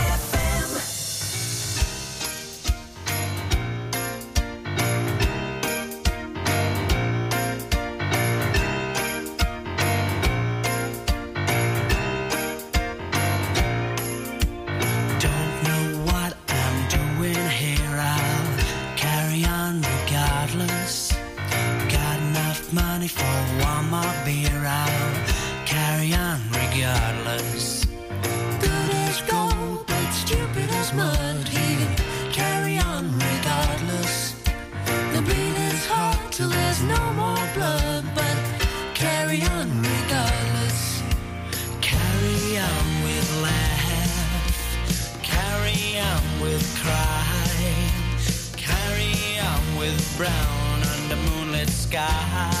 sky. 52.01 52.60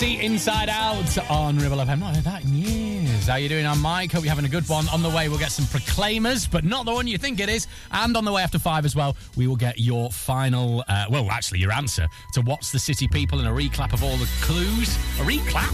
Odyssey 0.00 0.24
Inside 0.24 0.70
Out 0.70 1.30
on 1.30 1.58
Ribble 1.58 1.76
FM. 1.76 1.98
Not 1.98 2.14
heard 2.14 2.24
that 2.24 2.42
in 2.44 2.54
years. 2.54 3.26
How 3.26 3.36
you 3.36 3.50
doing? 3.50 3.66
I'm 3.66 3.82
Mike. 3.82 4.10
Hope 4.10 4.24
you're 4.24 4.30
having 4.30 4.46
a 4.46 4.48
good 4.48 4.66
one. 4.66 4.88
On 4.88 5.02
the 5.02 5.10
way, 5.10 5.28
we'll 5.28 5.38
get 5.38 5.52
some 5.52 5.66
Proclaimers, 5.66 6.46
but 6.46 6.64
not 6.64 6.86
the 6.86 6.92
one 6.92 7.06
you 7.06 7.18
think 7.18 7.38
it 7.38 7.50
is. 7.50 7.66
And 7.92 8.16
on 8.16 8.24
the 8.24 8.32
way 8.32 8.42
after 8.42 8.58
five 8.58 8.86
as 8.86 8.96
well, 8.96 9.14
we 9.36 9.46
will 9.46 9.56
get 9.56 9.78
your 9.78 10.10
final, 10.10 10.82
uh, 10.88 11.04
well, 11.10 11.30
actually, 11.30 11.58
your 11.58 11.70
answer 11.70 12.08
to 12.32 12.40
what's 12.40 12.72
the 12.72 12.78
city 12.78 13.08
people 13.08 13.40
and 13.40 13.48
a 13.48 13.50
reclap 13.50 13.92
of 13.92 14.02
all 14.02 14.16
the 14.16 14.28
clues. 14.40 14.96
A 15.18 15.24
reclap? 15.24 15.70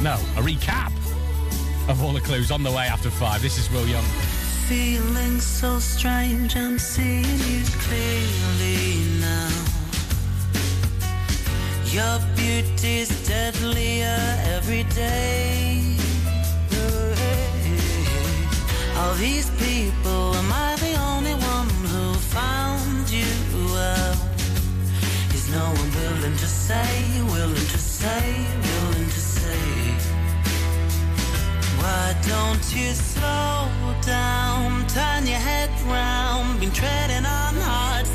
No, 0.00 0.14
a 0.40 0.44
recap 0.44 0.92
of 1.88 2.04
all 2.04 2.12
the 2.12 2.20
clues 2.20 2.52
on 2.52 2.62
the 2.62 2.70
way 2.70 2.86
after 2.86 3.10
five. 3.10 3.42
This 3.42 3.58
is 3.58 3.68
Will 3.72 3.88
Young. 3.88 4.04
Feeling 4.68 5.40
so 5.40 5.80
strange, 5.80 6.54
I'm 6.54 6.78
seeing 6.78 7.24
you 7.24 7.64
clearly 7.64 9.02
now. 9.18 9.72
Your 11.92 12.31
beauty's 12.42 13.10
deadlier 13.28 14.20
every 14.56 14.84
day. 14.94 15.96
All 18.98 19.14
these 19.14 19.48
people, 19.66 20.34
am 20.40 20.50
I 20.68 20.76
the 20.84 20.94
only 21.10 21.34
one 21.54 21.70
who 21.92 22.04
found 22.38 23.10
you 23.18 23.32
out? 23.94 24.16
Is 25.36 25.44
no 25.58 25.64
one 25.80 25.90
willing 26.00 26.36
to 26.44 26.48
say, 26.66 26.94
willing 27.36 27.68
to 27.74 27.80
say, 28.00 28.24
willing 28.68 29.10
to 29.16 29.22
say? 29.38 29.64
Why 31.80 32.06
don't 32.32 32.66
you 32.76 32.90
slow 33.12 33.68
down, 34.02 34.86
turn 34.88 35.26
your 35.26 35.42
head 35.50 35.70
round? 35.96 36.60
Been 36.60 36.72
treading 36.72 37.26
on 37.40 37.54
hearts 37.70 38.14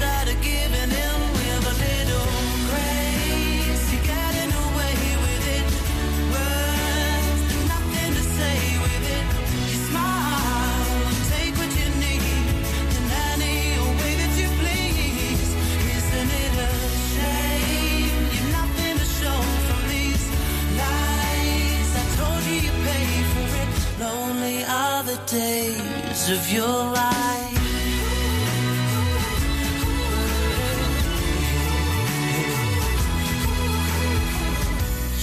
days 25.26 26.30
of 26.30 26.52
your 26.52 26.84
life. 27.02 27.58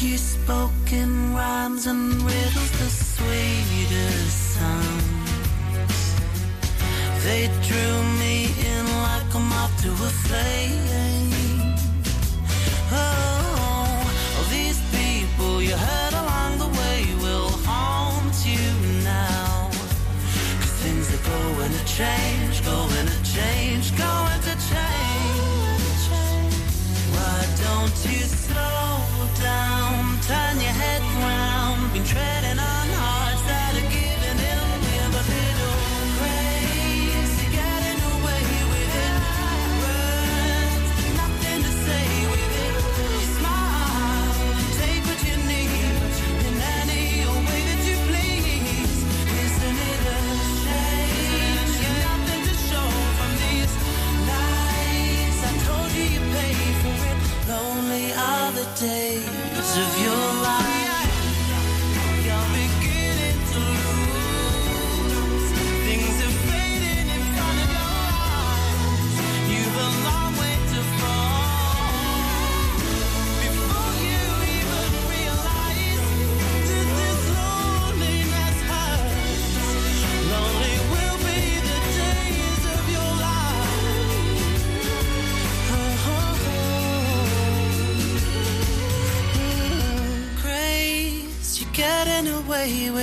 You 0.00 0.18
spoke 0.18 0.92
in 0.92 1.34
rhymes 1.34 1.86
and 1.86 2.12
riddles 2.22 2.70
the 2.80 2.88
sweetest 2.88 4.54
sounds. 4.54 5.14
They 7.24 7.48
drew 7.66 7.96
me 8.22 8.36
in 8.70 8.84
like 9.08 9.34
a 9.34 9.40
moth 9.40 9.74
to 9.82 9.90
a 9.90 10.10
flame. 10.24 11.74
Oh, 12.92 14.12
all 14.36 14.44
these 14.50 14.80
people 14.92 15.62
you 15.62 15.76
heard 15.76 16.03
going 21.96 22.43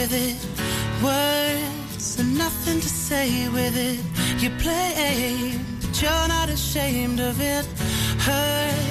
with 0.01 0.13
it. 0.13 0.37
Words 1.03 2.19
are 2.19 2.23
nothing 2.23 2.79
to 2.79 2.89
say 2.89 3.47
with 3.49 3.75
it. 3.77 3.99
You 4.41 4.49
play, 4.57 5.59
but 5.79 6.01
you're 6.01 6.27
not 6.27 6.49
ashamed 6.49 7.19
of 7.19 7.39
it. 7.39 7.65
Hurt, 8.25 8.90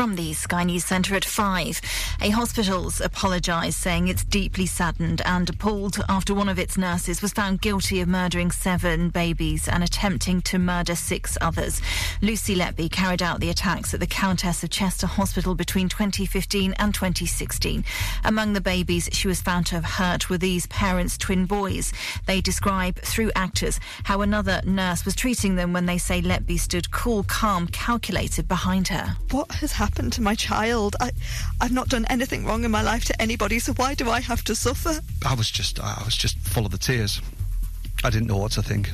From 0.00 0.16
the 0.16 0.32
Sky 0.32 0.64
News 0.64 0.86
Centre 0.86 1.14
at 1.14 1.26
5, 1.26 1.82
a 2.22 2.30
hospital's 2.30 3.02
apologised, 3.02 3.76
saying 3.76 4.08
it's 4.08 4.24
deeply 4.24 4.64
saddened 4.64 5.20
and 5.26 5.50
appalled 5.50 6.02
after 6.08 6.32
one 6.32 6.48
of 6.48 6.58
its 6.58 6.78
nurses 6.78 7.20
was 7.20 7.34
found 7.34 7.60
guilty 7.60 8.00
of 8.00 8.08
murdering 8.08 8.50
seven 8.50 9.10
babies 9.10 9.68
and 9.68 9.84
attempting 9.84 10.40
to 10.40 10.58
murder 10.58 10.94
six 10.94 11.36
others. 11.42 11.82
Lucy 12.22 12.56
Letby 12.56 12.90
carried 12.90 13.22
out 13.22 13.40
the 13.40 13.50
attacks 13.50 13.92
at 13.92 14.00
the 14.00 14.06
Countess 14.06 14.64
of 14.64 14.70
Chester 14.70 15.06
Hospital 15.06 15.54
between 15.54 15.90
2015 15.90 16.72
and 16.78 16.94
2016. 16.94 17.84
Among 18.24 18.54
the 18.54 18.62
babies 18.62 19.10
she 19.12 19.28
was 19.28 19.42
found 19.42 19.66
to 19.66 19.74
have 19.74 19.84
hurt 19.84 20.30
were 20.30 20.38
these 20.38 20.66
parents' 20.68 21.18
twin 21.18 21.44
boys. 21.44 21.92
They 22.24 22.40
describe 22.40 22.98
through 23.00 23.32
actors 23.36 23.78
how 24.04 24.22
another 24.22 24.62
nurse 24.64 25.04
was 25.04 25.14
treating 25.14 25.56
them 25.56 25.74
when 25.74 25.84
they 25.84 25.98
say 25.98 26.22
Letby 26.22 26.58
stood 26.58 26.90
cool, 26.90 27.22
calm, 27.24 27.66
calculated 27.66 28.48
behind 28.48 28.88
her. 28.88 29.14
What 29.30 29.52
has 29.56 29.72
happened 29.72 29.89
to 29.94 30.22
my 30.22 30.34
child? 30.34 30.96
I, 31.00 31.10
I've 31.60 31.72
not 31.72 31.88
done 31.88 32.06
anything 32.08 32.44
wrong 32.44 32.64
in 32.64 32.70
my 32.70 32.82
life 32.82 33.04
to 33.06 33.22
anybody, 33.22 33.58
so 33.58 33.72
why 33.74 33.94
do 33.94 34.10
I 34.10 34.20
have 34.20 34.42
to 34.44 34.54
suffer? 34.54 35.00
I 35.26 35.34
was 35.34 35.50
just, 35.50 35.80
I 35.80 36.02
was 36.04 36.16
just 36.16 36.38
full 36.38 36.64
of 36.64 36.72
the 36.72 36.78
tears. 36.78 37.20
I 38.04 38.10
didn't 38.10 38.28
know 38.28 38.36
what 38.36 38.52
to 38.52 38.62
think. 38.62 38.90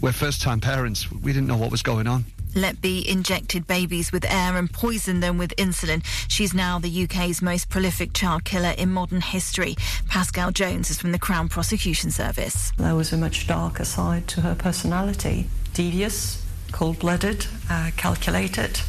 We're 0.00 0.12
first-time 0.12 0.60
parents. 0.60 1.10
We 1.10 1.32
didn't 1.32 1.48
know 1.48 1.56
what 1.56 1.70
was 1.70 1.82
going 1.82 2.06
on. 2.06 2.24
Letby 2.54 3.06
injected 3.06 3.66
babies 3.66 4.10
with 4.12 4.24
air 4.24 4.56
and 4.56 4.72
poisoned 4.72 5.22
them 5.22 5.38
with 5.38 5.54
insulin. 5.56 6.02
She's 6.28 6.54
now 6.54 6.78
the 6.78 7.04
UK's 7.04 7.42
most 7.42 7.68
prolific 7.68 8.12
child 8.14 8.44
killer 8.44 8.74
in 8.78 8.90
modern 8.92 9.20
history. 9.20 9.76
Pascale 10.08 10.52
Jones 10.52 10.90
is 10.90 10.98
from 10.98 11.12
the 11.12 11.18
Crown 11.18 11.48
Prosecution 11.48 12.10
Service. 12.10 12.72
There 12.78 12.94
was 12.94 13.12
a 13.12 13.16
much 13.16 13.46
darker 13.46 13.84
side 13.84 14.28
to 14.28 14.40
her 14.40 14.54
personality 14.54 15.48
devious, 15.74 16.44
cold 16.72 16.98
blooded, 16.98 17.46
uh, 17.70 17.90
calculated. 17.96 18.80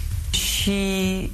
She 0.69 1.31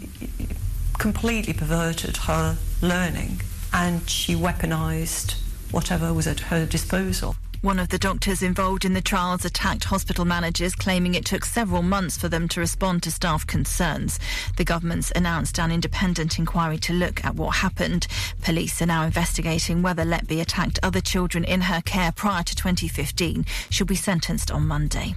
completely 0.98 1.52
perverted 1.52 2.16
her 2.16 2.58
learning 2.82 3.42
and 3.74 4.10
she 4.10 4.34
weaponized 4.34 5.36
whatever 5.72 6.14
was 6.14 6.26
at 6.26 6.40
her 6.40 6.66
disposal. 6.66 7.36
One 7.66 7.80
of 7.80 7.90
the 7.90 7.98
doctors 7.98 8.44
involved 8.44 8.86
in 8.86 8.94
the 8.94 9.02
trials 9.02 9.44
attacked 9.44 9.86
hospital 9.86 10.24
managers, 10.24 10.76
claiming 10.76 11.16
it 11.16 11.26
took 11.26 11.44
several 11.44 11.82
months 11.82 12.16
for 12.16 12.30
them 12.30 12.48
to 12.50 12.60
respond 12.60 13.02
to 13.02 13.10
staff 13.12 13.48
concerns. 13.48 14.20
The 14.58 14.64
government's 14.64 15.12
announced 15.16 15.58
an 15.58 15.72
independent 15.72 16.38
inquiry 16.38 16.78
to 16.78 16.94
look 16.94 17.26
at 17.26 17.34
what 17.34 17.56
happened. 17.56 18.06
Police 18.44 18.84
are 18.84 18.86
now 18.86 19.04
investigating 19.04 19.82
whether 19.82 20.04
Letby 20.04 20.42
attacked 20.42 20.78
other 20.84 21.02
children 21.02 21.44
in 21.44 21.62
her 21.62 21.82
care 21.82 22.12
prior 22.12 22.44
to 22.44 22.56
2015. 22.56 23.48
She'll 23.72 23.88
be 23.88 23.96
sentenced 23.96 24.52
on 24.52 24.68
Monday. 24.68 25.16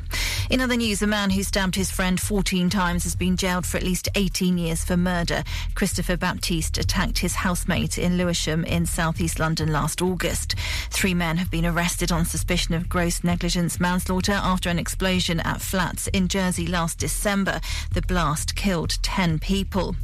In 0.48 0.62
other 0.62 0.76
news, 0.76 1.02
a 1.02 1.06
man 1.06 1.28
who 1.28 1.42
stabbed 1.42 1.74
his 1.74 1.90
friend 1.90 2.18
14 2.18 2.70
times 2.70 3.02
has 3.02 3.14
been 3.14 3.36
jailed 3.36 3.66
for 3.66 3.76
at 3.76 3.82
least 3.82 4.08
18 4.14 4.56
years 4.56 4.82
for 4.82 4.96
murder. 4.96 5.44
Christopher 5.74 6.16
Baptiste 6.16 6.78
attacked 6.78 7.18
his 7.18 7.34
housemate 7.34 7.98
in 7.98 8.16
Lewisham 8.16 8.64
in 8.64 8.86
southeast 8.86 9.38
London 9.38 9.70
last 9.70 10.00
August. 10.00 10.54
Three 10.88 11.12
men 11.12 11.36
have 11.36 11.50
been 11.50 11.66
arrested 11.66 12.10
on 12.10 12.24
suspicion 12.24 12.37
of 12.38 12.88
gross 12.88 13.24
negligence 13.24 13.80
manslaughter 13.80 14.32
after 14.32 14.70
an 14.70 14.78
explosion 14.78 15.40
at 15.40 15.60
flats 15.60 16.06
in 16.08 16.28
Jersey 16.28 16.66
last 16.66 16.98
December. 16.98 17.60
The 17.92 18.02
blast 18.02 18.54
killed 18.54 18.96
10 19.02 19.38
people. 19.40 19.96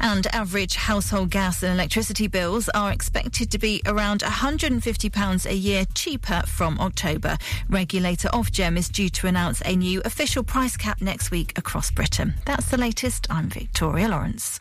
And 0.00 0.26
average 0.28 0.76
household 0.76 1.30
gas 1.30 1.62
and 1.62 1.72
electricity 1.72 2.28
bills 2.28 2.68
are 2.70 2.92
expected 2.92 3.50
to 3.50 3.58
be 3.58 3.82
around 3.84 4.20
£150 4.20 5.46
a 5.46 5.54
year 5.54 5.84
cheaper 5.94 6.42
from 6.46 6.78
October. 6.78 7.36
Regulator 7.68 8.28
Ofgem 8.28 8.78
is 8.78 8.88
due 8.88 9.10
to 9.10 9.26
announce 9.26 9.60
a 9.64 9.76
new 9.76 10.00
official 10.04 10.44
price 10.44 10.76
cap 10.76 11.00
next 11.00 11.30
week 11.30 11.58
across 11.58 11.90
Britain. 11.90 12.34
That's 12.46 12.66
the 12.66 12.78
latest. 12.78 13.26
I'm 13.28 13.48
Victoria 13.48 14.08
Lawrence. 14.08 14.60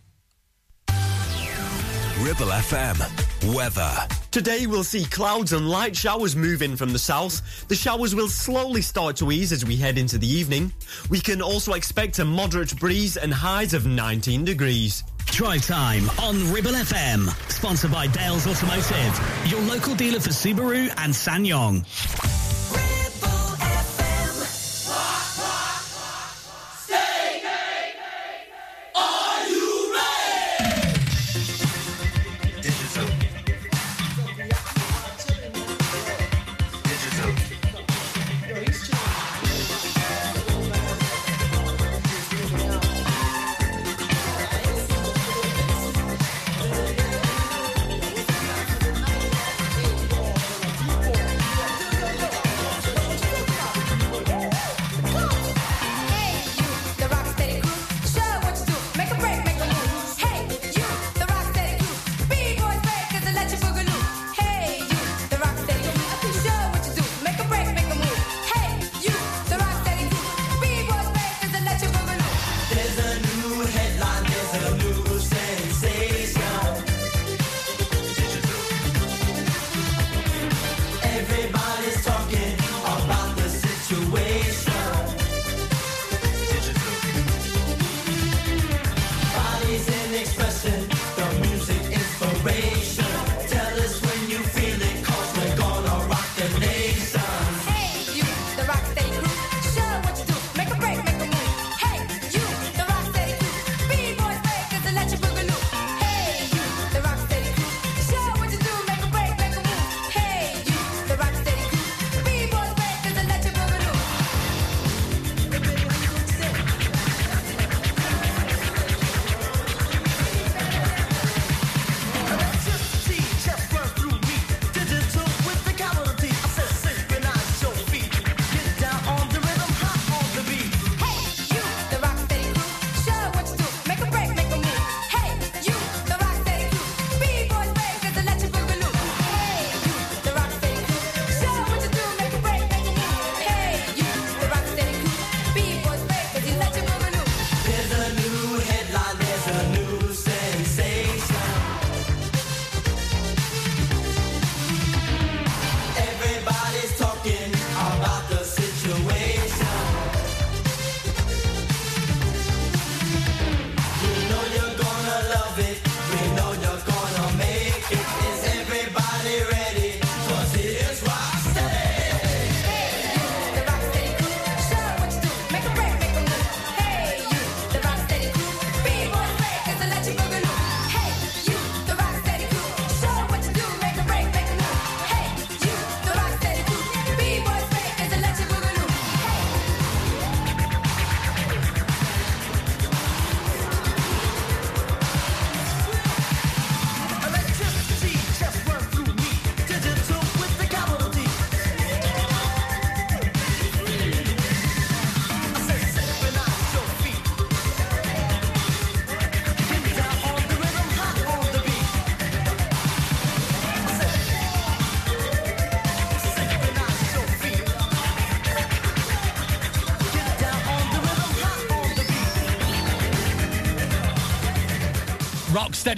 Ribble 2.22 2.47
FM. 2.47 3.55
Weather. 3.55 3.91
Today 4.30 4.67
we'll 4.67 4.84
see 4.84 5.05
clouds 5.05 5.53
and 5.53 5.67
light 5.67 5.95
showers 5.95 6.36
move 6.36 6.61
in 6.61 6.78
from 6.78 6.93
the 6.93 6.99
south. 6.99 7.67
The 7.67 7.74
showers 7.76 8.13
will 8.13 8.28
slowly 8.28 8.84
start 8.84 9.15
to 9.17 9.32
ease 9.32 9.51
as 9.51 9.65
we 9.65 9.76
head 9.76 9.97
into 9.97 10.19
the 10.19 10.28
evening. 10.28 10.72
We 11.09 11.19
can 11.19 11.41
also 11.41 11.74
expect 11.74 12.19
a 12.19 12.26
moderate 12.26 12.80
breeze 12.80 13.17
and 13.17 13.34
highs 13.34 13.74
of 13.74 13.88
19 13.88 14.45
degrees. 14.45 15.03
Drive 15.26 15.65
time 15.65 16.09
on 16.19 16.51
Ribble 16.53 16.72
FM. 16.72 17.28
Sponsored 17.51 17.91
by 17.91 18.05
Dales 18.05 18.45
Automotive, 18.45 19.49
your 19.49 19.61
local 19.61 19.95
dealer 19.95 20.19
for 20.19 20.30
Subaru 20.30 20.93
and 20.97 21.13
SsangYong. 21.13 22.50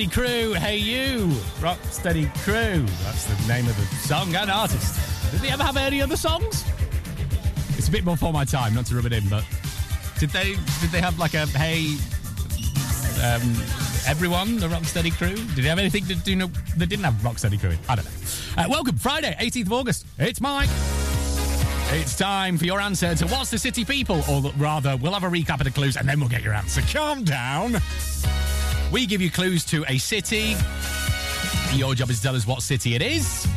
Crew, 0.07 0.53
hey 0.53 0.77
you! 0.77 1.27
Rocksteady 1.59 2.33
Crew. 2.43 2.85
That's 3.03 3.25
the 3.25 3.47
name 3.47 3.67
of 3.67 3.75
the 3.77 3.85
song 3.97 4.35
and 4.35 4.49
artist. 4.49 5.31
Did 5.31 5.41
they 5.41 5.49
ever 5.49 5.63
have 5.63 5.77
any 5.77 6.01
other 6.01 6.17
songs? 6.17 6.65
It's 7.77 7.87
a 7.87 7.91
bit 7.91 8.03
more 8.03 8.17
for 8.17 8.33
my 8.33 8.43
time, 8.45 8.73
not 8.73 8.85
to 8.87 8.95
rub 8.95 9.05
it 9.05 9.13
in, 9.13 9.27
but 9.29 9.45
did 10.19 10.29
they 10.31 10.55
did 10.81 10.89
they 10.91 11.01
have 11.01 11.19
like 11.19 11.33
a 11.33 11.45
hey 11.47 11.95
um, 13.23 13.41
everyone, 14.07 14.57
the 14.57 14.67
Rocksteady 14.67 15.11
Crew? 15.15 15.35
Did 15.35 15.63
they 15.63 15.69
have 15.69 15.79
anything 15.79 16.05
to 16.05 16.15
do? 16.15 16.35
No, 16.35 16.47
they 16.75 16.85
didn't 16.85 17.05
have 17.05 17.13
Rocksteady 17.15 17.59
Crew. 17.59 17.75
I 17.87 17.95
don't 17.95 18.05
know. 18.05 18.63
Uh, 18.63 18.67
welcome, 18.69 18.97
Friday, 18.97 19.35
18th 19.39 19.67
of 19.67 19.73
August. 19.73 20.05
It's 20.17 20.41
Mike. 20.41 20.69
It's 21.91 22.17
time 22.17 22.57
for 22.57 22.65
your 22.65 22.81
answer 22.81 23.13
to 23.13 23.27
What's 23.27 23.51
the 23.51 23.59
City 23.59 23.85
People? 23.85 24.23
Or 24.29 24.41
rather, 24.57 24.97
we'll 24.97 25.13
have 25.13 25.23
a 25.23 25.29
recap 25.29 25.59
of 25.59 25.65
the 25.65 25.71
clues 25.71 25.95
and 25.95 26.09
then 26.09 26.19
we'll 26.19 26.29
get 26.29 26.41
your 26.41 26.53
answer. 26.53 26.81
Calm 26.91 27.23
down. 27.23 27.73
We 28.93 29.05
give 29.07 29.21
you 29.21 29.29
clues 29.31 29.65
to 29.65 29.83
a 29.89 29.97
city. 29.97 30.55
Your 31.73 31.95
job 31.95 32.09
is 32.11 32.17
to 32.17 32.23
tell 32.23 32.35
us 32.35 32.45
what 32.45 32.61
city 32.61 32.93
it 32.95 33.01
is. 33.01 33.47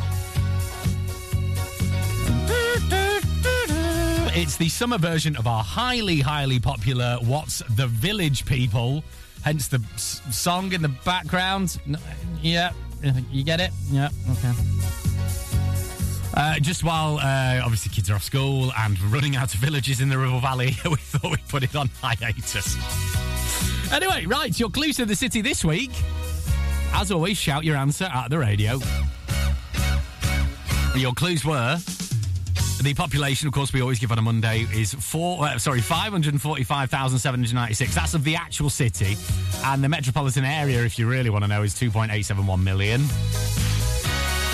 It's 4.35 4.57
the 4.57 4.67
summer 4.69 4.97
version 4.97 5.35
of 5.37 5.45
our 5.47 5.63
highly, 5.63 6.19
highly 6.21 6.59
popular 6.59 7.17
What's 7.21 7.61
the 7.75 7.85
Village 7.87 8.45
People? 8.45 9.03
Hence 9.43 9.67
the 9.67 9.79
s- 9.93 10.21
song 10.31 10.73
in 10.73 10.81
the 10.81 10.89
background. 11.05 11.79
N- 11.87 11.97
Yeah, 12.41 12.71
you 13.31 13.43
get 13.43 13.59
it? 13.59 13.69
Yeah, 13.91 14.09
okay. 14.31 14.51
Uh, 16.33 16.59
just 16.59 16.83
while 16.83 17.17
uh, 17.19 17.61
obviously 17.63 17.91
kids 17.93 18.09
are 18.09 18.15
off 18.15 18.23
school 18.23 18.71
and 18.77 18.99
running 19.11 19.35
out 19.35 19.53
of 19.53 19.59
villages 19.59 20.01
in 20.01 20.09
the 20.09 20.17
Ribble 20.17 20.39
Valley, 20.39 20.75
we 20.85 20.97
thought 20.97 21.31
we'd 21.31 21.47
put 21.47 21.63
it 21.63 21.75
on 21.75 21.89
hiatus. 22.01 22.75
Anyway, 23.91 24.25
right, 24.25 24.59
your 24.59 24.69
clues 24.69 24.97
to 24.97 25.05
the 25.05 25.15
city 25.15 25.41
this 25.41 25.63
week. 25.63 25.91
As 26.93 27.11
always, 27.11 27.37
shout 27.37 27.63
your 27.63 27.75
answer 27.75 28.05
at 28.05 28.29
the 28.29 28.37
radio. 28.37 28.79
Your 30.95 31.13
clues 31.13 31.45
were 31.45 31.77
the 32.81 32.93
population, 32.93 33.47
of 33.47 33.53
course, 33.53 33.73
we 33.73 33.81
always 33.81 33.99
give 33.99 34.11
on 34.11 34.19
a 34.19 34.21
Monday 34.21 34.67
is 34.73 34.93
four. 34.93 35.43
Uh, 35.43 35.57
sorry, 35.57 35.81
five 35.81 36.11
hundred 36.11 36.39
forty-five 36.39 36.91
thousand 36.91 37.19
seven 37.19 37.39
hundred 37.39 37.55
ninety-six. 37.55 37.95
That's 37.95 38.13
of 38.13 38.23
the 38.23 38.35
actual 38.35 38.69
city, 38.69 39.17
and 39.65 39.83
the 39.83 39.89
metropolitan 39.89 40.45
area, 40.45 40.83
if 40.83 40.99
you 40.99 41.09
really 41.09 41.29
want 41.29 41.43
to 41.43 41.47
know, 41.47 41.63
is 41.63 41.73
two 41.73 41.89
point 41.89 42.11
eight 42.11 42.23
seven 42.23 42.45
one 42.45 42.63
million. 42.63 43.03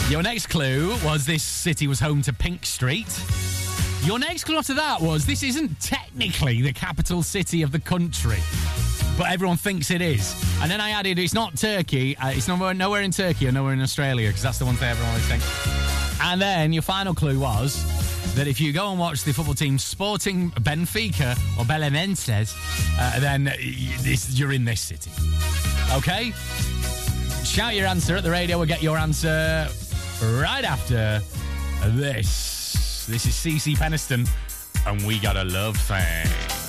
Your 0.09 0.23
next 0.23 0.47
clue 0.47 0.95
was 1.03 1.25
this 1.25 1.43
city 1.43 1.87
was 1.87 1.99
home 1.99 2.21
to 2.23 2.33
Pink 2.33 2.65
Street. 2.65 3.07
Your 4.03 4.19
next 4.19 4.45
clue 4.45 4.57
after 4.57 4.73
that 4.73 5.01
was 5.01 5.25
this 5.25 5.43
isn't 5.43 5.79
technically 5.79 6.61
the 6.61 6.73
capital 6.73 7.23
city 7.23 7.61
of 7.61 7.71
the 7.71 7.79
country, 7.79 8.39
but 9.17 9.31
everyone 9.31 9.57
thinks 9.57 9.91
it 9.91 10.01
is. 10.01 10.33
And 10.61 10.71
then 10.71 10.81
I 10.81 10.91
added 10.91 11.19
it's 11.19 11.33
not 11.33 11.55
Turkey, 11.55 12.17
uh, 12.17 12.29
it's 12.29 12.47
nowhere, 12.47 12.73
nowhere 12.73 13.01
in 13.01 13.11
Turkey 13.11 13.47
or 13.47 13.51
nowhere 13.51 13.73
in 13.73 13.81
Australia 13.81 14.29
because 14.29 14.43
that's 14.43 14.59
the 14.59 14.65
one 14.65 14.75
thing 14.75 14.89
everyone 14.89 15.09
always 15.09 15.27
thinks. 15.27 16.21
And 16.21 16.41
then 16.41 16.73
your 16.73 16.83
final 16.83 17.13
clue 17.13 17.39
was 17.39 17.83
that 18.35 18.47
if 18.47 18.59
you 18.59 18.73
go 18.73 18.89
and 18.89 18.99
watch 18.99 19.23
the 19.23 19.33
football 19.33 19.53
team 19.53 19.77
Sporting 19.77 20.51
Benfica 20.51 21.33
or 21.57 21.65
Belenenses, 21.65 22.55
uh, 22.97 23.19
then 23.19 23.53
you're 24.29 24.51
in 24.51 24.65
this 24.65 24.81
city. 24.81 25.11
Okay? 25.93 26.31
Shout 27.43 27.75
your 27.75 27.87
answer 27.87 28.15
at 28.15 28.23
the 28.23 28.31
radio. 28.31 28.57
We'll 28.57 28.67
get 28.67 28.81
your 28.81 28.97
answer 28.97 29.67
right 30.21 30.63
after 30.63 31.21
this. 31.89 33.05
This 33.07 33.25
is 33.25 33.33
CeCe 33.33 33.75
Peniston, 33.75 34.27
and 34.87 35.05
we 35.05 35.19
got 35.19 35.35
a 35.35 35.43
love 35.43 35.77
thing. 35.77 36.62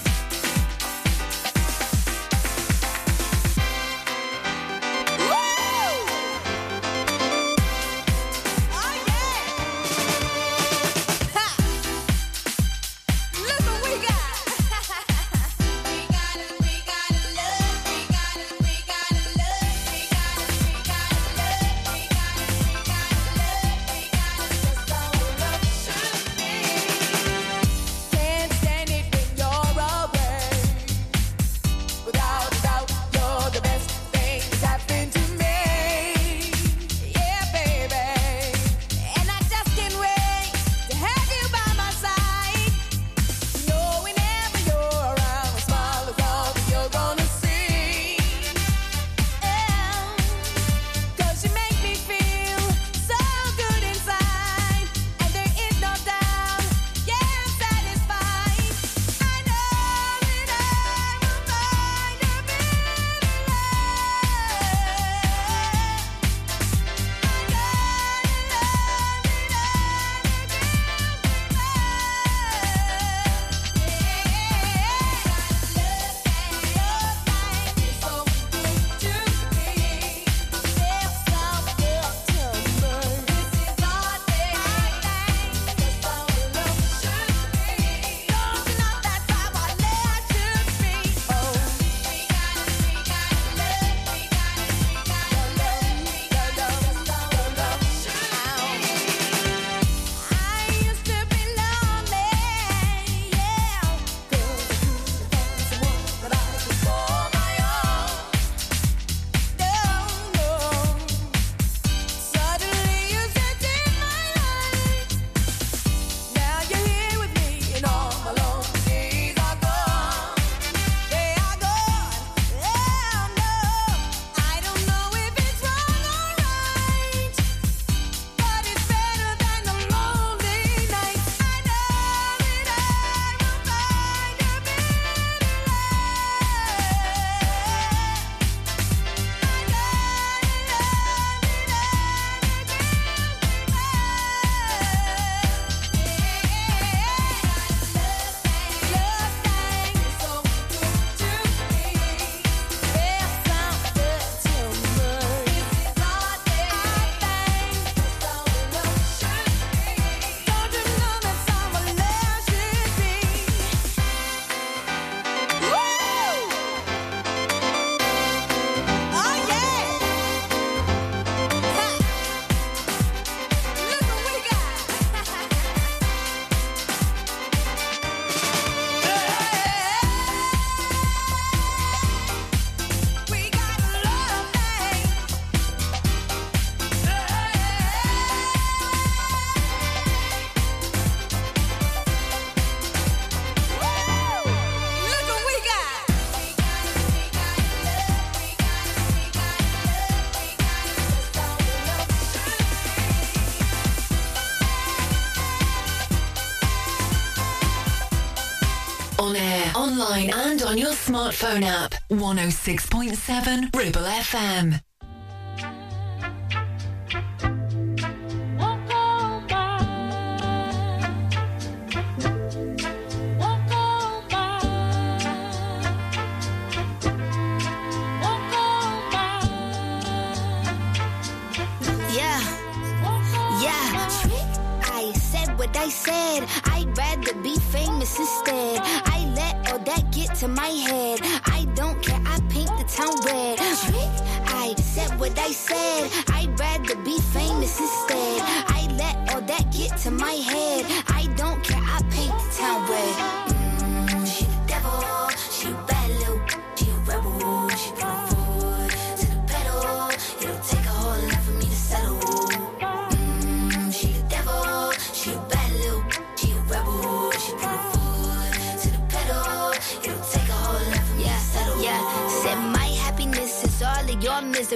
On 210.75 210.79
your 210.79 210.91
smartphone 210.91 211.63
app. 211.63 211.95
106.7 212.11 213.77
Ribble 213.77 214.01
FM. 214.01 214.81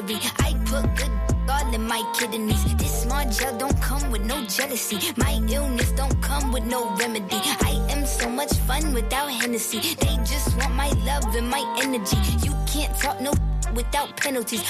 I 0.01 0.55
put 0.65 0.95
good 0.95 1.11
all 1.51 1.75
in 1.75 1.83
my 1.83 2.01
kidneys. 2.17 2.63
This 2.77 3.03
small 3.03 3.29
gel 3.31 3.59
don't 3.59 3.81
come 3.83 4.13
with 4.13 4.25
no 4.25 4.45
jealousy. 4.47 5.13
My 5.17 5.43
illness 5.51 5.91
don't 5.91 6.23
come 6.23 6.53
with 6.53 6.65
no 6.65 6.95
remedy. 6.95 7.41
I 7.43 7.85
am 7.91 8.07
so 8.07 8.29
much 8.31 8.53
fun 8.59 8.95
without 8.95 9.29
Hennessy. 9.29 9.97
They 9.97 10.15
just 10.19 10.57
want 10.57 10.75
my 10.77 10.91
love 11.05 11.35
and 11.35 11.51
my 11.51 11.65
energy. 11.83 12.17
You 12.47 12.55
can't 12.69 12.97
talk 12.97 13.21
no 13.21 13.33
without 13.75 14.17
penalties. 14.17 14.63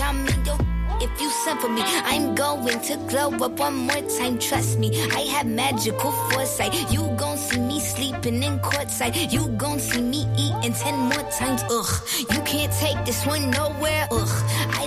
I'm 0.00 0.28
in 0.28 0.44
your 0.44 0.58
if 1.00 1.20
you 1.20 1.28
send 1.30 1.60
for 1.60 1.68
me, 1.68 1.82
I'm 1.84 2.34
going 2.34 2.80
to 2.80 2.96
glow 3.08 3.30
up 3.44 3.58
one 3.58 3.74
more 3.74 4.00
time. 4.16 4.38
Trust 4.38 4.78
me, 4.78 4.88
I 5.10 5.20
have 5.34 5.46
magical 5.46 6.12
foresight. 6.12 6.72
You 6.90 7.12
gon' 7.16 7.36
see 7.36 7.58
me 7.58 7.80
sleeping 7.80 8.42
in 8.42 8.58
courtside. 8.60 9.32
You 9.32 9.48
gon' 9.58 9.80
see 9.80 10.00
me 10.00 10.26
eating 10.38 10.72
ten 10.72 10.96
more 10.96 11.30
times. 11.30 11.62
Ugh, 11.68 11.92
you 12.30 12.40
can't 12.42 12.72
take 12.72 13.04
this 13.04 13.26
one 13.26 13.50
nowhere. 13.50 14.06
Ugh, 14.12 14.63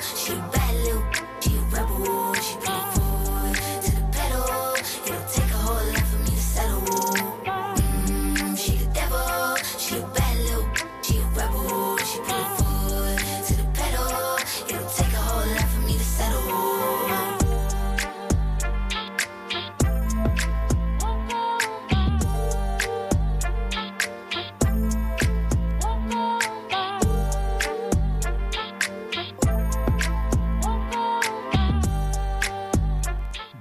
Mm, 0.00 0.16
she 0.16 0.32
the 0.32 0.40
devil. 0.40 0.49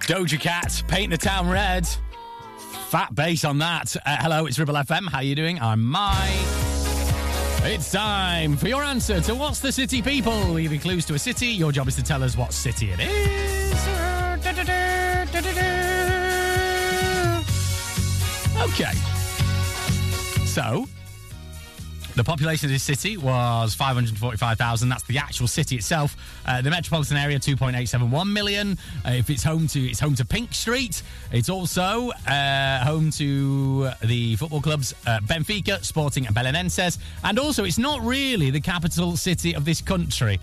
Doja 0.10 0.40
Cat, 0.40 0.82
Paint 0.88 1.12
the 1.12 1.18
Town 1.20 1.48
Red. 1.48 1.88
Fat 2.88 3.14
bass 3.14 3.46
on 3.46 3.60
that. 3.60 3.96
Uh, 4.04 4.18
hello, 4.20 4.48
it's 4.48 4.58
Ribble 4.58 4.74
FM. 4.74 5.08
How 5.08 5.20
are 5.20 5.24
you 5.24 5.36
doing? 5.36 5.62
I'm 5.62 5.84
Mike. 5.86 6.18
It's 7.62 7.92
time 7.92 8.58
for 8.58 8.68
your 8.68 8.84
answer 8.84 9.22
to 9.22 9.36
What's 9.36 9.60
the 9.60 9.72
City 9.72 10.02
People? 10.02 10.58
Give 10.58 10.82
clues 10.82 11.06
to 11.06 11.14
a 11.14 11.20
city. 11.20 11.50
Your 11.50 11.72
job 11.72 11.88
is 11.88 11.96
to 11.98 12.02
tell 12.02 12.24
us 12.24 12.36
what 12.36 12.54
city 12.54 12.90
it 12.90 13.00
is. 13.00 13.88
Okay. 18.58 18.94
So, 20.48 20.88
the 22.20 22.24
population 22.26 22.66
of 22.66 22.74
this 22.74 22.84
city 22.84 23.16
was 23.16 23.74
545,000. 23.76 24.90
That's 24.90 25.04
the 25.04 25.18
actual 25.18 25.48
city 25.48 25.78
itself. 25.78 26.18
Uh, 26.46 26.62
the 26.62 26.70
metropolitan 26.70 27.16
area 27.16 27.40
2.871 27.40 28.30
million. 28.34 28.78
Uh, 29.06 29.12
if 29.12 29.30
it's 29.30 29.42
home 29.42 29.68
to 29.68 29.80
it's 29.80 30.02
home 30.02 30.16
to 30.16 30.26
Pink 30.26 30.54
Street. 30.54 31.02
It's 31.32 31.48
also 31.48 32.10
uh, 32.28 32.84
home 32.84 33.10
to 33.12 33.92
the 34.04 34.36
football 34.36 34.60
clubs 34.60 34.94
Benfica, 35.06 35.82
Sporting, 35.82 36.28
and 36.28 36.36
Belenenses. 36.36 36.98
And 37.24 37.40
also, 37.40 37.64
it's 37.64 37.78
not 37.78 38.02
really 38.02 38.50
the 38.50 38.60
capital 38.60 39.16
city 39.16 39.56
of 39.56 39.64
this 39.64 39.80
country. 39.80 40.42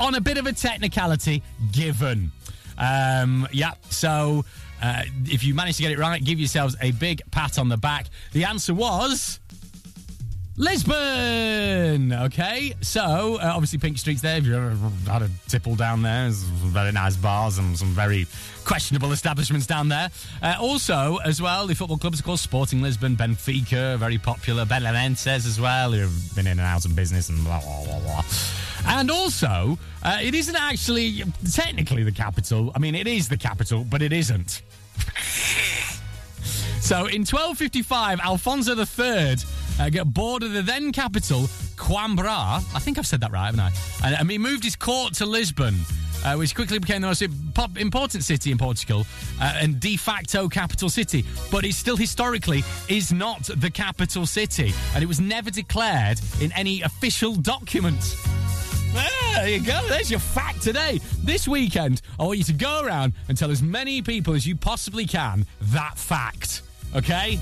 On 0.00 0.16
a 0.16 0.20
bit 0.20 0.36
of 0.36 0.46
a 0.46 0.52
technicality, 0.52 1.42
given. 1.72 2.32
Um, 2.76 3.48
yeah, 3.50 3.72
so 3.88 4.44
uh, 4.82 5.04
if 5.24 5.42
you 5.42 5.54
manage 5.54 5.76
to 5.76 5.82
get 5.82 5.92
it 5.92 5.98
right, 5.98 6.22
give 6.22 6.38
yourselves 6.38 6.76
a 6.82 6.90
big 6.90 7.22
pat 7.30 7.58
on 7.58 7.70
the 7.70 7.78
back. 7.78 8.08
The 8.32 8.44
answer 8.44 8.74
was. 8.74 9.40
Lisbon. 10.56 12.12
Okay, 12.12 12.74
so 12.80 13.38
uh, 13.40 13.52
obviously 13.54 13.78
Pink 13.78 13.98
Street's 13.98 14.22
there. 14.22 14.36
If 14.36 14.44
you've 14.46 14.54
ever 14.54 15.10
had 15.10 15.22
a 15.22 15.30
tipple 15.48 15.74
down 15.74 16.02
there, 16.02 16.22
there's 16.22 16.38
some 16.44 16.70
very 16.70 16.92
nice 16.92 17.16
bars 17.16 17.58
and 17.58 17.76
some 17.76 17.88
very 17.88 18.26
questionable 18.64 19.10
establishments 19.10 19.66
down 19.66 19.88
there. 19.88 20.10
Uh, 20.42 20.54
also, 20.60 21.16
as 21.24 21.42
well, 21.42 21.66
the 21.66 21.74
football 21.74 21.98
clubs, 21.98 22.20
of 22.20 22.24
course, 22.24 22.40
Sporting 22.40 22.82
Lisbon, 22.82 23.16
Benfica, 23.16 23.98
very 23.98 24.16
popular. 24.16 24.64
Belenenses 24.64 25.44
as 25.44 25.60
well, 25.60 25.90
who've 25.90 26.34
been 26.36 26.46
in 26.46 26.52
and 26.52 26.60
out 26.60 26.84
of 26.84 26.94
business 26.94 27.28
and 27.30 27.42
blah 27.42 27.60
blah 27.60 27.84
blah 27.84 28.00
blah. 28.00 28.22
And 28.86 29.10
also, 29.10 29.76
uh, 30.04 30.18
it 30.22 30.36
isn't 30.36 30.56
actually 30.56 31.24
technically 31.52 32.04
the 32.04 32.12
capital. 32.12 32.70
I 32.76 32.78
mean, 32.78 32.94
it 32.94 33.08
is 33.08 33.28
the 33.28 33.38
capital, 33.38 33.82
but 33.82 34.02
it 34.02 34.12
isn't. 34.12 34.62
So 36.84 37.06
in 37.06 37.24
1255, 37.24 38.20
Alfonso 38.20 38.76
III 38.76 39.36
uh, 39.78 39.90
got 39.90 40.12
bored 40.12 40.42
of 40.42 40.52
the 40.52 40.62
then 40.62 40.92
capital, 40.92 41.42
Coimbra. 41.76 42.56
I 42.74 42.78
think 42.78 42.98
I've 42.98 43.06
said 43.06 43.20
that 43.20 43.32
right, 43.32 43.46
haven't 43.46 43.60
I? 43.60 43.70
And, 44.04 44.16
and 44.18 44.30
he 44.30 44.38
moved 44.38 44.64
his 44.64 44.76
court 44.76 45.14
to 45.14 45.26
Lisbon. 45.26 45.74
Uh, 46.24 46.36
which 46.36 46.54
quickly 46.54 46.78
became 46.78 47.02
the 47.02 47.06
most 47.06 47.20
important 47.76 48.24
city 48.24 48.50
in 48.50 48.56
Portugal 48.56 49.04
uh, 49.42 49.58
and 49.60 49.78
de 49.78 49.94
facto 49.94 50.48
capital 50.48 50.88
city. 50.88 51.22
But 51.50 51.66
it 51.66 51.74
still 51.74 51.98
historically 51.98 52.64
is 52.88 53.12
not 53.12 53.42
the 53.42 53.70
capital 53.70 54.24
city, 54.24 54.72
and 54.94 55.04
it 55.04 55.06
was 55.06 55.20
never 55.20 55.50
declared 55.50 56.18
in 56.40 56.50
any 56.52 56.80
official 56.80 57.34
document. 57.34 58.16
There 58.94 59.48
you 59.48 59.60
go. 59.60 59.86
There's 59.88 60.10
your 60.10 60.20
fact 60.20 60.62
today. 60.62 61.00
This 61.22 61.46
weekend, 61.46 62.00
I 62.18 62.22
want 62.22 62.38
you 62.38 62.44
to 62.44 62.52
go 62.52 62.82
around 62.82 63.12
and 63.28 63.36
tell 63.36 63.50
as 63.50 63.62
many 63.62 64.00
people 64.00 64.32
as 64.32 64.46
you 64.46 64.56
possibly 64.56 65.04
can 65.04 65.44
that 65.60 65.98
fact. 65.98 66.62
Okay? 66.94 67.38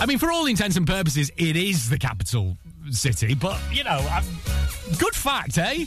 I 0.00 0.06
mean, 0.06 0.16
for 0.16 0.32
all 0.32 0.46
intents 0.46 0.78
and 0.78 0.86
purposes, 0.86 1.30
it 1.36 1.56
is 1.56 1.90
the 1.90 1.98
capital 1.98 2.56
city, 2.90 3.34
but, 3.34 3.60
you 3.70 3.84
know, 3.84 3.98
um, 4.16 4.24
good 4.98 5.14
fact, 5.14 5.58
eh? 5.58 5.84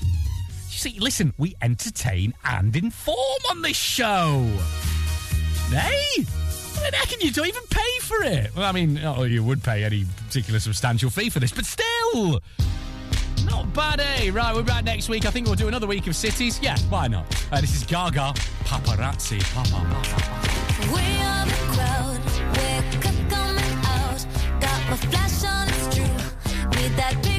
See, 0.68 1.00
listen, 1.00 1.34
we 1.40 1.56
entertain 1.64 2.36
and 2.46 2.76
inform 2.76 3.18
on 3.50 3.64
this 3.64 3.76
show. 3.76 4.48
Hey? 5.70 6.26
How 6.94 7.06
can 7.06 7.22
you 7.22 7.32
don't 7.32 7.48
even 7.48 7.64
pay 7.72 8.00
for 8.02 8.24
it? 8.24 8.56
Well, 8.56 8.66
I 8.66 8.72
mean, 8.72 8.98
you 9.32 9.44
would 9.44 9.64
pay 9.64 9.84
any 9.84 10.06
particular 10.28 10.60
substantial 10.60 11.10
fee 11.10 11.32
for 11.32 11.40
this, 11.40 11.52
but 11.52 11.66
still, 11.66 12.40
not 13.46 13.74
bad, 13.74 14.00
eh? 14.00 14.30
Right, 14.32 14.54
we're 14.54 14.62
back 14.62 14.84
next 14.84 15.10
week. 15.10 15.26
I 15.26 15.32
think 15.32 15.48
we'll 15.48 15.56
do 15.56 15.68
another 15.68 15.88
week 15.88 16.06
of 16.06 16.16
cities. 16.16 16.60
Yeah, 16.62 16.78
why 16.90 17.08
not? 17.08 17.26
Uh, 17.52 17.62
this 17.62 17.76
is 17.76 17.84
Gaga, 17.84 18.34
paparazzi, 18.66 19.42
papa, 19.56 19.84
papa. 19.92 20.94
My 24.94 24.98
flash 24.98 25.44
on, 25.44 25.68
it's 25.70 25.96
true. 25.96 26.80
Need 26.80 26.96
that 26.98 27.33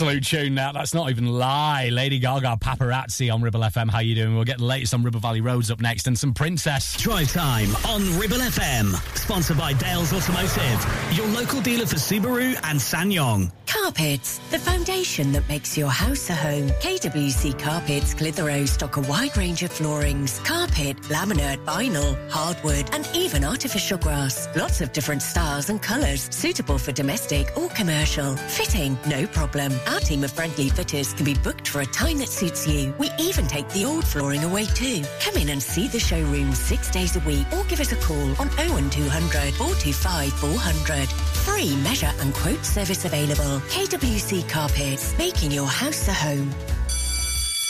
Absolute 0.00 0.24
tune 0.24 0.54
now. 0.54 0.72
That's 0.72 0.94
not 0.94 1.10
even 1.10 1.26
lie. 1.26 1.90
Lady 1.90 2.18
Gaga, 2.18 2.56
paparazzi 2.58 3.30
on 3.30 3.42
Ribble 3.42 3.60
FM. 3.60 3.90
How 3.90 3.98
you 3.98 4.14
doing? 4.14 4.34
We'll 4.34 4.44
get 4.44 4.56
the 4.56 4.64
latest 4.64 4.94
on 4.94 5.02
Ribble 5.02 5.20
Valley 5.20 5.42
Roads 5.42 5.70
up 5.70 5.78
next 5.78 6.06
and 6.06 6.18
some 6.18 6.32
Princess. 6.32 6.96
Drive 6.96 7.30
time 7.30 7.68
on 7.84 8.18
Ribble 8.18 8.38
FM. 8.38 9.19
Sponsored 9.30 9.58
by 9.58 9.72
Dales 9.74 10.12
Automotive, 10.12 11.16
your 11.16 11.28
local 11.28 11.60
dealer 11.60 11.86
for 11.86 11.94
Subaru 11.94 12.56
and 12.64 12.80
SsangYong. 12.80 13.52
Carpets, 13.64 14.38
the 14.50 14.58
foundation 14.58 15.30
that 15.30 15.48
makes 15.48 15.78
your 15.78 15.88
house 15.88 16.28
a 16.30 16.34
home. 16.34 16.66
KWC 16.80 17.56
Carpets 17.56 18.12
Clitheroe 18.12 18.66
stock 18.66 18.96
a 18.96 19.00
wide 19.02 19.36
range 19.36 19.62
of 19.62 19.70
floorings, 19.70 20.40
carpet, 20.40 21.00
laminate, 21.02 21.64
vinyl, 21.64 22.16
hardwood, 22.28 22.92
and 22.92 23.08
even 23.14 23.44
artificial 23.44 23.98
grass. 23.98 24.48
Lots 24.56 24.80
of 24.80 24.92
different 24.92 25.22
styles 25.22 25.70
and 25.70 25.80
colours, 25.80 26.28
suitable 26.32 26.78
for 26.78 26.90
domestic 26.90 27.56
or 27.56 27.68
commercial. 27.68 28.34
Fitting, 28.34 28.98
no 29.06 29.28
problem. 29.28 29.72
Our 29.86 30.00
team 30.00 30.24
of 30.24 30.32
friendly 30.32 30.70
fitters 30.70 31.14
can 31.14 31.24
be 31.24 31.34
booked 31.34 31.68
for 31.68 31.82
a 31.82 31.86
time 31.86 32.18
that 32.18 32.28
suits 32.28 32.66
you. 32.66 32.92
We 32.98 33.10
even 33.20 33.46
take 33.46 33.68
the 33.68 33.84
old 33.84 34.04
flooring 34.04 34.42
away 34.42 34.64
too. 34.64 35.04
Come 35.20 35.36
in 35.36 35.50
and 35.50 35.62
see 35.62 35.86
the 35.86 36.00
showroom 36.00 36.52
six 36.52 36.90
days 36.90 37.14
a 37.14 37.20
week 37.20 37.46
or 37.52 37.62
give 37.64 37.78
us 37.78 37.92
a 37.92 37.96
call 37.96 38.30
on 38.40 38.48
01200 38.58 39.19
425 39.28 40.32
400. 40.32 41.08
Free 41.08 41.76
measure 41.82 42.10
and 42.20 42.32
quote 42.34 42.64
service 42.64 43.04
available. 43.04 43.60
KWC 43.68 44.48
Carpets, 44.48 45.16
making 45.18 45.50
your 45.50 45.66
house 45.66 46.08
a 46.08 46.12
home. 46.12 46.50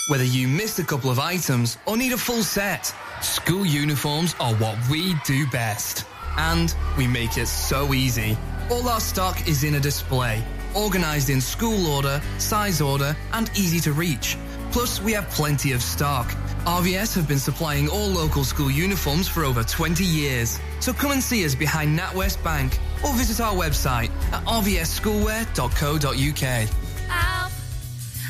Whether 0.09 0.25
you 0.25 0.49
missed 0.49 0.79
a 0.79 0.85
couple 0.85 1.11
of 1.11 1.19
items 1.19 1.79
or 1.87 1.97
need 1.97 2.13
a 2.13 2.19
full 2.19 2.43
set, 2.43 2.93
school 3.23 3.65
uniforms 3.65 4.35
are 4.41 4.55
what 4.55 4.77
we 4.91 5.15
do 5.25 5.47
best. 5.51 6.05
And 6.37 6.75
we 6.97 7.07
make 7.07 7.37
it 7.37 7.47
so 7.47 7.95
easy. 7.95 8.37
All 8.71 8.89
our 8.89 9.01
stock 9.01 9.49
is 9.49 9.65
in 9.65 9.75
a 9.75 9.81
display, 9.81 10.43
organised 10.75 11.31
in 11.31 11.41
school 11.41 11.87
order, 11.87 12.21
size 12.39 12.81
order, 12.81 13.17
and 13.33 13.51
easy 13.57 13.81
to 13.81 13.93
reach. 13.93 14.37
Plus, 14.73 15.01
we 15.03 15.13
have 15.13 15.29
plenty 15.31 15.73
of 15.73 15.83
stock. 15.83 16.29
RVS 16.65 17.15
have 17.17 17.27
been 17.27 17.39
supplying 17.39 17.89
all 17.89 18.07
local 18.07 18.45
school 18.45 18.71
uniforms 18.71 19.27
for 19.27 19.45
over 19.45 19.65
20 19.65 20.05
years. 20.05 20.61
So 20.79 20.93
come 20.93 21.11
and 21.11 21.21
see 21.23 21.45
us 21.45 21.57
behind 21.57 21.99
NatWest 21.99 22.43
Bank 22.45 22.79
or 23.05 23.13
visit 23.15 23.41
our 23.41 23.55
website 23.55 24.11
at 24.33 24.45
rvsschoolwear.co.uk. 24.45 26.69
Out. 27.11 27.51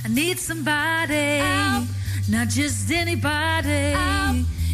I 0.02 0.08
need 0.08 0.38
somebody, 0.38 1.40
not 2.28 2.48
just 2.48 2.90
anybody. 2.90 3.94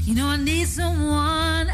You 0.05 0.15
know, 0.15 0.27
I 0.27 0.37
need 0.37 0.69
someone 0.69 1.69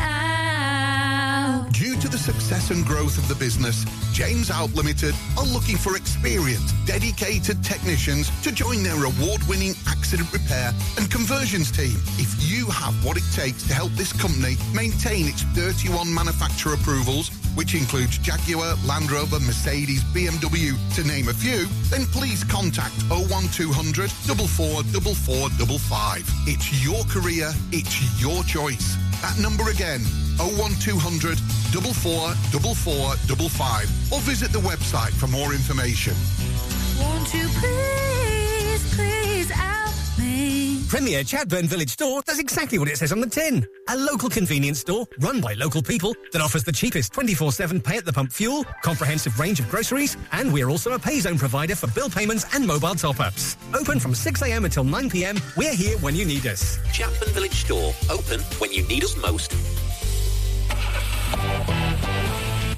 Due 1.73 1.97
to 1.97 2.09
the 2.09 2.19
success 2.19 2.71
and 2.71 2.87
growth 2.87 3.19
of 3.19 3.29
the 3.29 3.35
business, 3.35 3.85
James 4.13 4.51
Alt 4.51 4.73
Limited 4.75 5.15
are 5.37 5.45
looking 5.45 5.77
for 5.77 5.97
experienced, 5.97 6.75
dedicated 6.87 7.63
technicians 7.63 8.31
to 8.43 8.53
join 8.53 8.83
their 8.83 9.05
award-winning 9.05 9.75
accident 9.87 10.33
repair 10.33 10.73
and 10.97 11.11
conversions 11.11 11.71
team. 11.71 11.97
If 12.17 12.51
you 12.51 12.67
have 12.71 12.95
what 13.05 13.17
it 13.17 13.25
takes 13.33 13.63
to 13.65 13.75
help 13.75 13.93
this 13.93 14.13
company 14.13 14.57
maintain 14.75 15.29
its 15.29 15.43
31 15.55 16.13
manufacturer 16.13 16.75
approvals, 16.75 17.31
which 17.55 17.75
includes 17.75 18.19
Jaguar, 18.19 18.77
Land 18.87 19.11
Rover, 19.11 19.41
Mercedes, 19.41 20.03
BMW, 20.05 20.77
to 20.95 21.05
name 21.05 21.29
a 21.29 21.35
few, 21.35 21.67
then 21.91 22.07
please 22.07 22.45
contact 22.45 22.95
01200 23.11 24.11
444455. 24.11 26.25
It's 26.47 26.85
your 26.85 27.05
career, 27.05 27.53
it's 27.73 28.21
your 28.21 28.43
choice. 28.45 28.97
That 29.21 29.39
number 29.39 29.71
again, 29.71 30.01
01200 30.39 31.39
444455 31.73 34.13
or 34.13 34.21
visit 34.21 34.53
the 34.53 34.59
website 34.61 35.13
for 35.13 35.27
more 35.27 35.53
information. 35.55 36.15
Won't 37.01 37.33
you 37.35 37.49
please, 37.49 38.95
please 38.95 39.51
out 39.55 39.93
me? 40.19 40.83
Premier 40.89 41.23
Chatburn 41.25 41.65
Village 41.65 41.89
Store 41.91 42.21
does 42.27 42.39
exactly 42.39 42.79
what 42.79 42.89
it 42.89 42.99
says 42.99 43.11
on 43.13 43.21
the 43.21 43.27
tin. 43.27 43.67
A 43.89 43.97
local 43.97 44.29
convenience 44.29 44.81
store 44.81 45.07
run 45.21 45.41
by 45.41 45.55
local 45.55 45.83
people 45.83 46.15
that 46.33 46.43
offers 46.43 46.63
the 46.65 46.73
cheapest 46.73 47.13
24-7 47.15 47.83
pay 47.83 47.97
at 47.97 48.05
the 48.05 48.13
pump 48.13 48.31
fuel, 48.33 48.65
comprehensive 48.83 49.39
range 49.41 49.59
of 49.61 49.69
groceries, 49.71 50.17
and 50.33 50.53
we're 50.53 50.69
also 50.69 50.93
a 50.93 50.99
pay 50.99 51.19
zone 51.21 51.39
provider 51.39 51.75
for 51.75 51.87
bill 51.89 52.11
payments 52.11 52.45
and 52.55 52.67
mobile 52.67 52.95
top-ups. 52.95 53.57
Open 53.75 53.99
from 53.99 54.13
6am 54.13 54.65
until 54.65 54.85
9pm, 54.85 55.41
we're 55.57 55.75
here 55.75 55.97
when 55.99 56.15
you 56.15 56.25
need 56.27 56.47
us. 56.47 56.79
Chatburn 56.93 57.31
Village 57.31 57.65
Store, 57.65 57.95
open 58.11 58.41
when 58.59 58.71
you 58.73 58.87
need 58.87 59.03
us 59.03 59.17
most. 59.17 59.55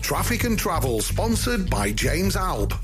Traffic 0.03 0.45
and 0.45 0.59
Travel, 0.59 1.01
sponsored 1.01 1.71
by 1.71 1.91
James 1.93 2.37
Alt. 2.37 2.75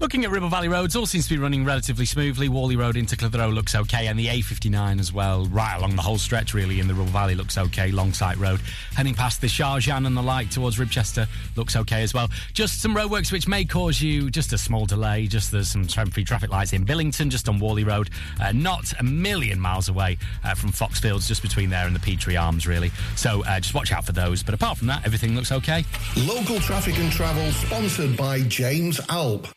Looking 0.00 0.24
at 0.24 0.30
Ribble 0.30 0.48
Valley 0.48 0.68
roads, 0.68 0.94
all 0.94 1.06
seems 1.06 1.26
to 1.26 1.34
be 1.34 1.42
running 1.42 1.64
relatively 1.64 2.06
smoothly. 2.06 2.48
Whalley 2.48 2.76
Road 2.76 2.96
into 2.96 3.16
Clitheroe 3.16 3.50
looks 3.50 3.74
okay, 3.74 4.06
and 4.06 4.16
the 4.16 4.28
A59 4.28 5.00
as 5.00 5.12
well, 5.12 5.46
right 5.46 5.76
along 5.76 5.96
the 5.96 6.02
whole 6.02 6.18
stretch 6.18 6.54
really 6.54 6.78
in 6.78 6.86
the 6.86 6.94
Ribble 6.94 7.10
Valley 7.10 7.34
looks 7.34 7.58
okay. 7.58 7.90
Longsight 7.90 8.38
Road, 8.38 8.60
heading 8.94 9.14
past 9.14 9.40
the 9.40 9.48
Shajan 9.48 10.06
and 10.06 10.16
the 10.16 10.22
like 10.22 10.50
towards 10.50 10.78
Ribchester 10.78 11.26
looks 11.56 11.74
okay 11.74 12.04
as 12.04 12.14
well. 12.14 12.28
Just 12.52 12.80
some 12.80 12.94
roadworks 12.94 13.32
which 13.32 13.48
may 13.48 13.64
cause 13.64 14.00
you 14.00 14.30
just 14.30 14.52
a 14.52 14.58
small 14.58 14.86
delay. 14.86 15.26
Just 15.26 15.50
there's 15.50 15.66
some 15.66 15.84
temporary 15.84 16.24
traffic 16.24 16.50
lights 16.50 16.72
in 16.72 16.84
Billington, 16.84 17.28
just 17.28 17.48
on 17.48 17.58
Whalley 17.58 17.82
Road, 17.82 18.10
uh, 18.40 18.52
not 18.52 18.92
a 19.00 19.02
million 19.02 19.58
miles 19.58 19.88
away 19.88 20.16
uh, 20.44 20.54
from 20.54 20.70
Foxfields, 20.70 21.26
just 21.26 21.42
between 21.42 21.70
there 21.70 21.88
and 21.88 21.96
the 21.96 22.00
Petre 22.00 22.38
Arms 22.38 22.68
really. 22.68 22.92
So 23.16 23.42
uh, 23.44 23.58
just 23.58 23.74
watch 23.74 23.90
out 23.90 24.06
for 24.06 24.12
those. 24.12 24.44
But 24.44 24.54
apart 24.54 24.78
from 24.78 24.86
that, 24.86 25.04
everything 25.04 25.34
looks 25.34 25.50
okay. 25.50 25.84
Local 26.16 26.60
Traffic 26.60 26.96
and 26.98 27.10
Travel, 27.10 27.50
sponsored 27.50 28.16
by 28.16 28.42
James 28.42 29.00
Alt. 29.08 29.52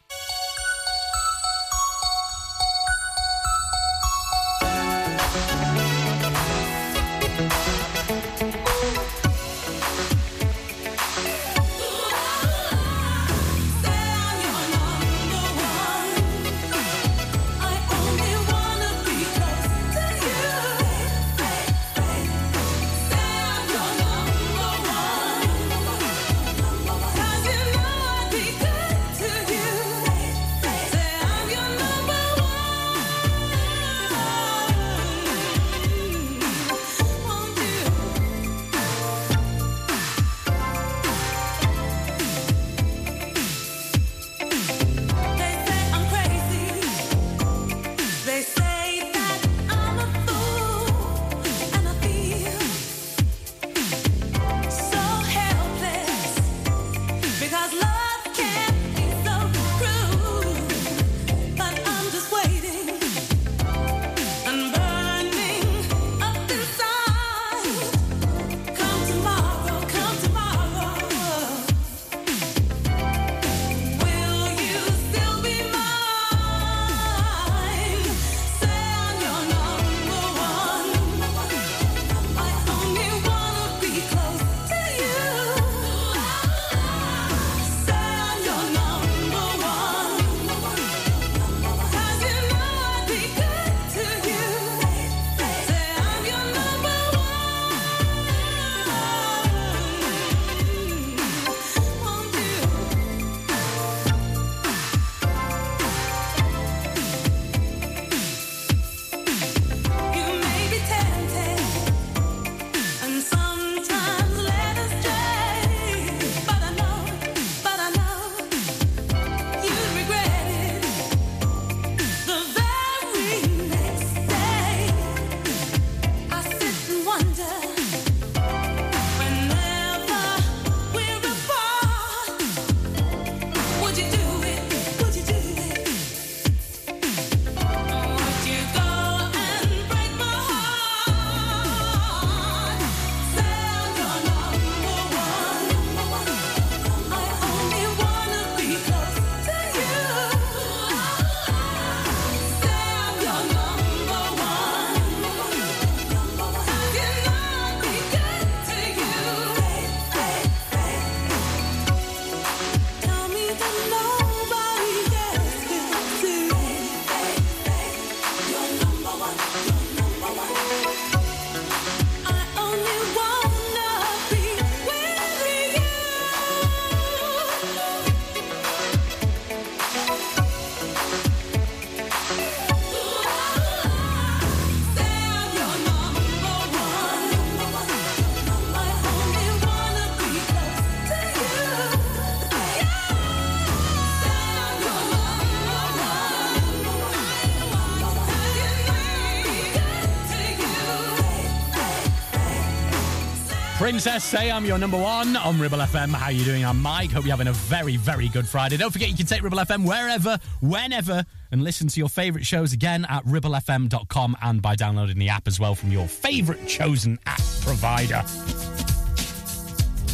Princess 203.82 204.24
say 204.24 204.52
I'm 204.52 204.64
your 204.64 204.78
number 204.78 204.96
one 204.96 205.36
on 205.36 205.60
Ribble 205.60 205.80
FM. 205.80 206.14
How 206.14 206.30
you 206.30 206.46
doing? 206.46 206.64
I'm 206.64 206.80
Mike. 206.80 207.12
Hope 207.12 207.24
you're 207.24 207.32
having 207.32 207.48
a 207.48 207.54
very, 207.54 207.98
very 207.98 208.30
good 208.30 208.48
Friday. 208.48 208.78
Don't 208.78 208.92
forget 208.92 209.10
you 209.10 209.16
can 209.16 209.26
take 209.26 209.42
Ribble 209.42 209.58
FM 209.58 209.88
wherever, 209.88 210.38
whenever, 210.62 211.26
and 211.52 211.64
listen 211.64 211.88
to 211.88 212.00
your 212.00 212.08
favourite 212.08 212.46
shows 212.46 212.74
again 212.74 213.08
at 213.10 213.26
ribblefm.com 213.26 214.38
and 214.44 214.62
by 214.62 214.76
downloading 214.76 215.18
the 215.18 215.30
app 215.30 215.48
as 215.48 215.60
well 215.60 215.74
from 215.74 215.92
your 215.92 216.08
favourite 216.08 216.68
chosen 216.68 217.18
app 217.26 217.42
provider. 217.62 218.22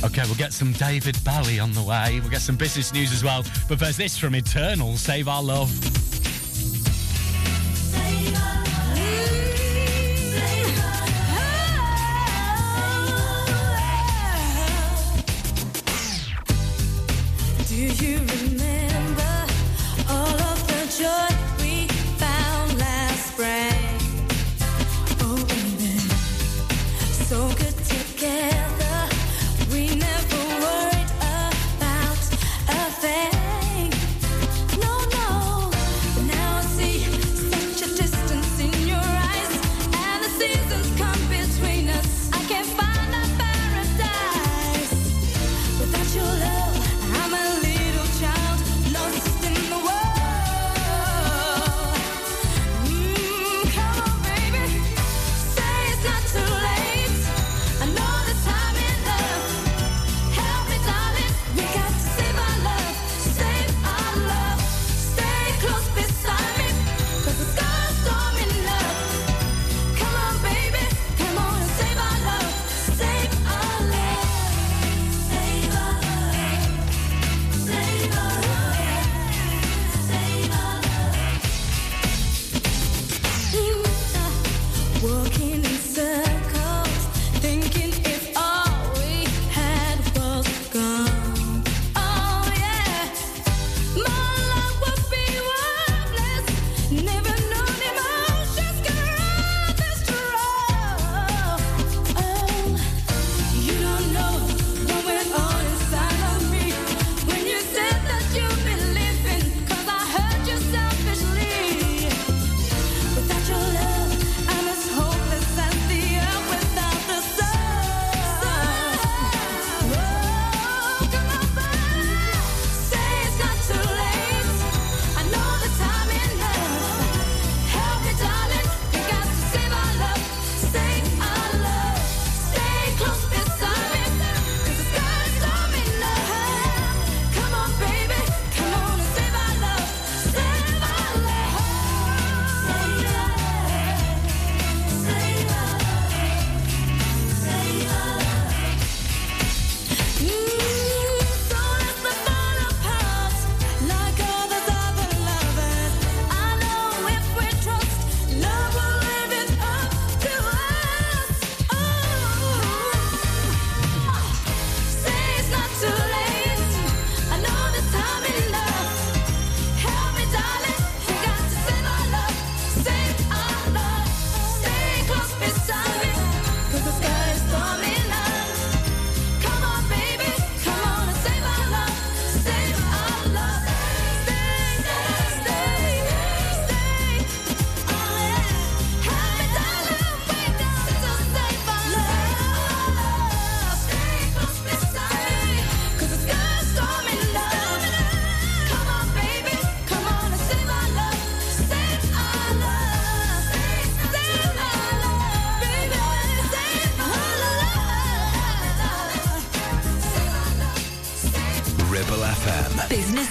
Okay, 0.02 0.23
we'll 0.23 0.35
get 0.35 0.53
some 0.53 0.72
David 0.72 1.22
Bowie 1.26 1.60
on 1.60 1.73
the 1.73 1.84
way. 1.84 2.22
We'll 2.22 2.31
get 2.31 2.39
some 2.39 2.56
business 2.56 2.94
news 2.94 3.11
as 3.11 3.22
well. 3.22 3.44
But 3.68 3.80
first, 3.80 3.98
this 3.98 4.18
from 4.18 4.34
Eternal 4.34 4.95
Save 4.95 5.27
Our 5.27 5.44
Love. 5.44 6.07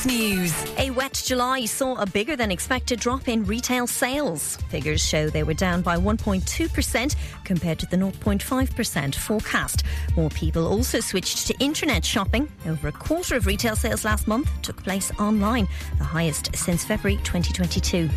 News. 0.06 0.54
A 0.78 0.90
wet 0.90 1.20
July 1.26 1.64
saw 1.64 1.96
a 1.96 2.06
bigger 2.06 2.36
than 2.36 2.50
expected 2.50 3.00
drop 3.00 3.28
in 3.28 3.44
retail 3.44 3.86
sales. 3.86 4.56
Figures 4.68 5.04
show 5.04 5.28
they 5.28 5.42
were 5.42 5.54
down 5.54 5.82
by 5.82 5.96
1.2% 5.96 7.16
compared 7.44 7.78
to 7.80 7.86
the 7.86 7.96
0.5% 7.96 9.14
forecast. 9.14 9.82
More 10.16 10.30
people 10.30 10.66
also 10.66 11.00
switched 11.00 11.46
to 11.48 11.54
internet 11.58 12.04
shopping. 12.04 12.48
Over 12.66 12.88
a 12.88 12.92
quarter 12.92 13.36
of 13.36 13.46
retail 13.46 13.74
sales 13.74 14.04
last 14.04 14.28
month 14.28 14.48
took 14.62 14.82
place 14.82 15.10
online, 15.18 15.66
the 15.98 16.04
highest 16.04 16.54
since 16.54 16.84
February 16.84 17.18
2022. 17.24 18.08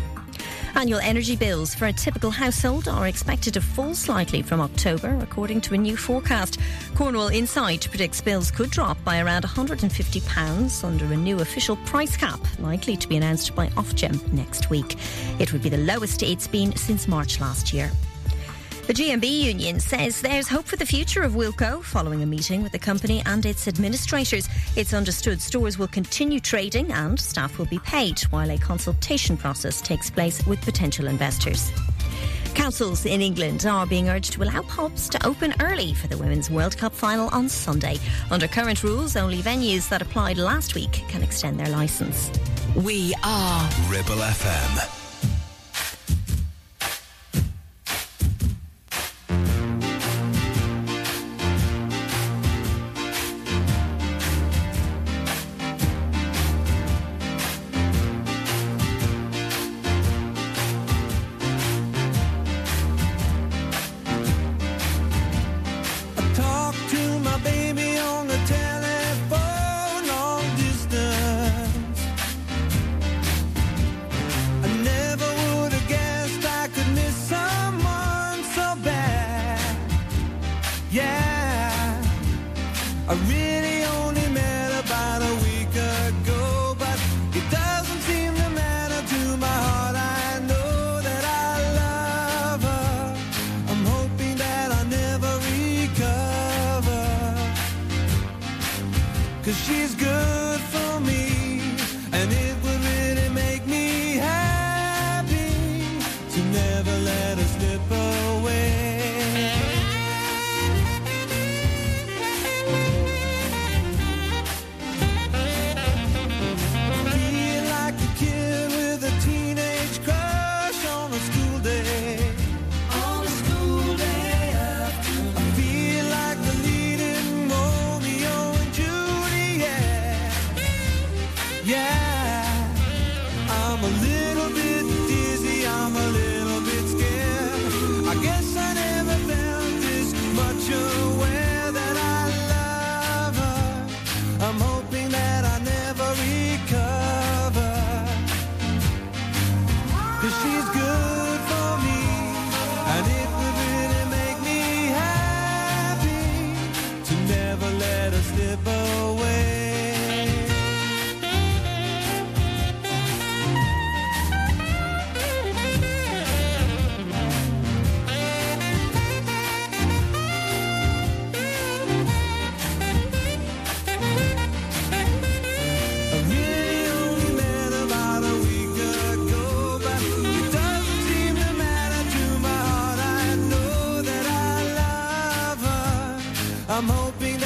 Annual 0.74 1.00
energy 1.00 1.36
bills 1.36 1.74
for 1.74 1.86
a 1.86 1.92
typical 1.92 2.30
household 2.30 2.88
are 2.88 3.08
expected 3.08 3.54
to 3.54 3.60
fall 3.60 3.94
slightly 3.94 4.42
from 4.42 4.60
October, 4.60 5.18
according 5.20 5.60
to 5.62 5.74
a 5.74 5.78
new 5.78 5.96
forecast. 5.96 6.58
Cornwall 6.94 7.28
Insight 7.28 7.88
predicts 7.90 8.20
bills 8.20 8.50
could 8.50 8.70
drop 8.70 9.02
by 9.04 9.20
around 9.20 9.44
£150 9.44 10.84
under 10.84 11.04
a 11.06 11.16
new 11.16 11.40
official 11.40 11.76
price 11.76 12.16
cap, 12.16 12.40
likely 12.58 12.96
to 12.96 13.08
be 13.08 13.16
announced 13.16 13.54
by 13.54 13.68
Ofgem 13.70 14.32
next 14.32 14.70
week. 14.70 14.96
It 15.38 15.52
would 15.52 15.62
be 15.62 15.68
the 15.68 15.78
lowest 15.78 16.22
it's 16.22 16.46
been 16.46 16.74
since 16.76 17.08
March 17.08 17.40
last 17.40 17.72
year. 17.72 17.90
The 18.90 19.04
GMB 19.04 19.42
union 19.42 19.78
says 19.78 20.20
there's 20.20 20.48
hope 20.48 20.66
for 20.66 20.74
the 20.74 20.84
future 20.84 21.22
of 21.22 21.34
Wilco 21.34 21.80
following 21.80 22.24
a 22.24 22.26
meeting 22.26 22.60
with 22.60 22.72
the 22.72 22.78
company 22.80 23.22
and 23.24 23.46
its 23.46 23.68
administrators. 23.68 24.48
It's 24.74 24.92
understood 24.92 25.40
stores 25.40 25.78
will 25.78 25.86
continue 25.86 26.40
trading 26.40 26.90
and 26.90 27.16
staff 27.20 27.56
will 27.56 27.66
be 27.66 27.78
paid 27.78 28.18
while 28.30 28.50
a 28.50 28.58
consultation 28.58 29.36
process 29.36 29.80
takes 29.80 30.10
place 30.10 30.44
with 30.44 30.60
potential 30.62 31.06
investors. 31.06 31.70
Councils 32.56 33.06
in 33.06 33.20
England 33.20 33.64
are 33.64 33.86
being 33.86 34.08
urged 34.08 34.32
to 34.32 34.42
allow 34.42 34.62
pubs 34.62 35.08
to 35.10 35.24
open 35.24 35.54
early 35.60 35.94
for 35.94 36.08
the 36.08 36.18
Women's 36.18 36.50
World 36.50 36.76
Cup 36.76 36.92
final 36.92 37.28
on 37.28 37.48
Sunday. 37.48 37.96
Under 38.32 38.48
current 38.48 38.82
rules, 38.82 39.14
only 39.14 39.38
venues 39.40 39.88
that 39.88 40.02
applied 40.02 40.36
last 40.36 40.74
week 40.74 41.04
can 41.06 41.22
extend 41.22 41.60
their 41.60 41.68
licence. 41.68 42.28
We 42.74 43.14
are 43.22 43.70
Ribble 43.88 44.16
FM. 44.16 44.99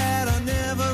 that 0.04 0.28
I 0.28 0.38
never 0.44 0.93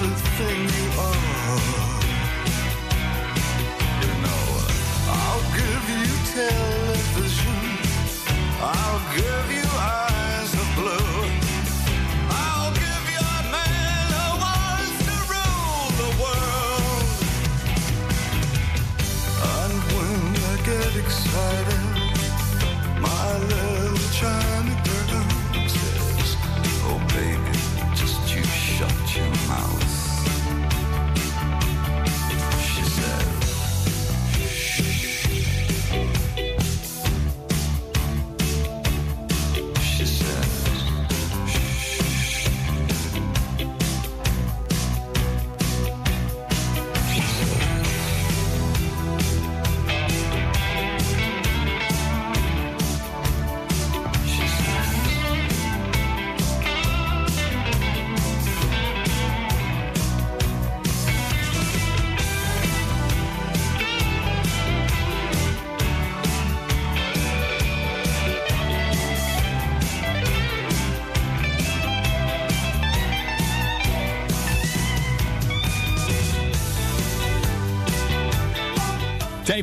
everything 0.00 0.84
you 0.84 1.00
are. 1.00 1.97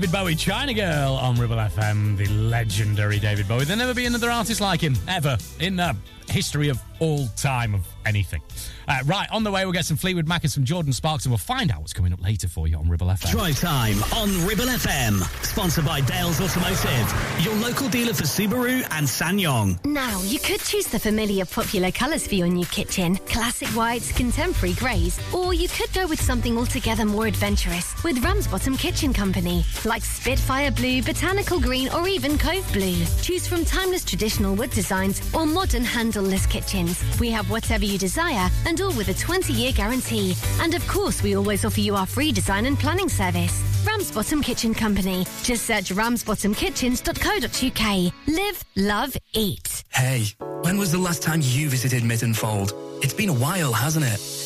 David 0.06 0.19
Bowie, 0.19 0.36
China 0.36 0.72
Girl 0.72 1.14
on 1.14 1.36
Ribble 1.36 1.56
FM, 1.56 2.15
the 2.15 2.27
legendary 2.27 3.18
David 3.18 3.48
Bowie. 3.48 3.65
There'll 3.65 3.80
never 3.80 3.95
be 3.95 4.06
another 4.06 4.30
artist 4.30 4.61
like 4.61 4.80
him, 4.80 4.94
ever, 5.07 5.36
in 5.60 5.77
the 5.77 5.95
history 6.30 6.69
of 6.69 6.80
all 6.99 7.27
time 7.36 7.73
of 7.73 7.95
anything. 8.06 8.41
Uh, 8.88 8.99
right, 9.06 9.27
on 9.32 9.44
the 9.44 9.52
way, 9.52 9.65
we'll 9.65 9.73
get 9.73 9.86
some 9.86 9.98
Fleetwood 9.98 10.27
Mac 10.27 10.44
and 10.44 10.52
some 10.52 10.64
Jordin 10.64 10.94
Sparks, 10.94 11.26
and 11.26 11.32
we'll 11.32 11.38
find 11.38 11.72
out 11.72 11.80
what's 11.82 11.94
coming 11.94 12.14
up 12.14 12.23
later 12.23 12.48
for 12.48 12.68
you 12.68 12.77
on 12.77 12.90
Ribble 12.90 13.07
FM. 13.07 13.32
Drive 13.32 13.60
time 13.60 14.03
on 14.14 14.30
Ribble 14.48 14.65
FM. 14.65 15.22
Sponsored 15.45 15.86
by 15.86 16.02
Dales 16.02 16.40
Automotive, 16.40 17.44
your 17.44 17.56
local 17.56 17.90
dealer 17.90 18.14
for 18.14 18.23
Subaru 18.23 18.86
and 18.91 19.07
SsangYong. 19.07 19.84
Now, 19.86 20.22
you 20.23 20.40
could 20.40 20.61
choose 20.61 20.88
the 20.88 20.99
familiar 20.99 21.45
popular 21.45 21.91
colours 21.91 22.27
for 22.27 22.36
your 22.36 22.48
new 22.48 22.65
kitchen 22.65 23.15
classic 23.27 23.68
whites, 23.69 24.11
contemporary 24.11 24.76
greys, 24.76 25.19
or 25.34 25.53
you 25.53 25.68
could 25.68 25.91
go 25.94 26.07
with 26.07 26.22
something 26.22 26.57
altogether 26.57 27.06
more 27.06 27.27
adventurous 27.27 28.02
with 28.03 28.23
Ramsbottom 28.23 28.77
Kitchen 28.77 29.14
Company, 29.14 29.65
like 29.84 30.03
Spitfire 30.03 30.72
Blue, 30.72 31.02
Botanical 31.02 31.60
Green, 31.60 31.90
or 31.90 32.07
even 32.07 32.38
Cove 32.38 32.68
Blue. 32.73 33.03
Choose 33.22 33.48
from 33.48 33.65
timeless 33.65 34.06
traditional 34.06 34.56
wood 34.56 34.72
designs 34.72 35.22
or 35.34 35.45
modern 35.45 35.84
handleless 35.84 36.45
kitchens. 36.45 37.03
We 37.19 37.32
have 37.32 37.49
whatever 37.49 37.86
you 37.86 37.95
desire 37.98 38.50
and 38.66 38.80
all 38.82 38.94
with 38.94 39.08
a 39.10 39.14
20 39.14 39.54
year 39.54 39.72
guarantee. 39.72 40.36
And 40.60 40.74
of 40.74 40.86
course, 40.88 41.22
we 41.24 41.36
always 41.36 41.66
offer 41.66 41.82
you 41.82 41.96
our 41.96 42.06
free 42.06 42.32
design 42.32 42.66
and 42.66 42.78
planning 42.78 43.10
service. 43.10 43.64
Ramsbottom 43.86 44.42
Kitchen 44.42 44.74
Company. 44.74 45.26
Just 45.44 45.66
search 45.66 45.90
ramsbottomkitchens.co.uk. 45.90 48.14
Live, 48.28 48.64
love, 48.76 49.16
eat. 49.34 49.84
Hey, 49.92 50.26
when 50.62 50.78
was 50.78 50.92
the 50.92 50.98
last 50.98 51.22
time 51.22 51.42
you 51.44 51.70
visited 51.70 52.04
Mytton 52.04 52.36
Fold? 52.36 52.74
It's 53.02 53.14
been 53.14 53.30
a 53.30 53.34
while, 53.34 53.74
hasn't 53.74 54.06
it? 54.06 54.20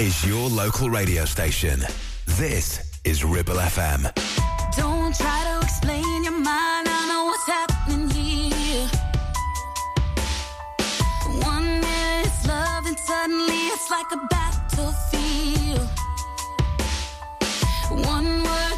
is 0.00 0.24
your 0.26 0.48
local 0.48 0.90
radio 0.90 1.24
station. 1.24 1.80
This 2.26 2.98
is 3.04 3.24
Ribble 3.24 3.54
FM. 3.54 4.02
Don't 4.76 5.14
try 5.14 5.44
to 5.44 5.60
explain 5.62 6.24
your 6.24 6.32
mind. 6.32 6.88
I 6.88 7.06
know 7.08 7.24
what's 7.26 7.46
happening 7.46 8.10
here. 8.10 8.88
One 11.44 11.64
minute 11.64 12.26
it's 12.26 12.46
love, 12.46 12.86
and 12.86 12.98
suddenly 12.98 13.68
it's 13.68 13.88
like 13.90 14.10
a 14.12 14.26
battlefield. 14.30 15.88
One 18.04 18.42
word. 18.42 18.73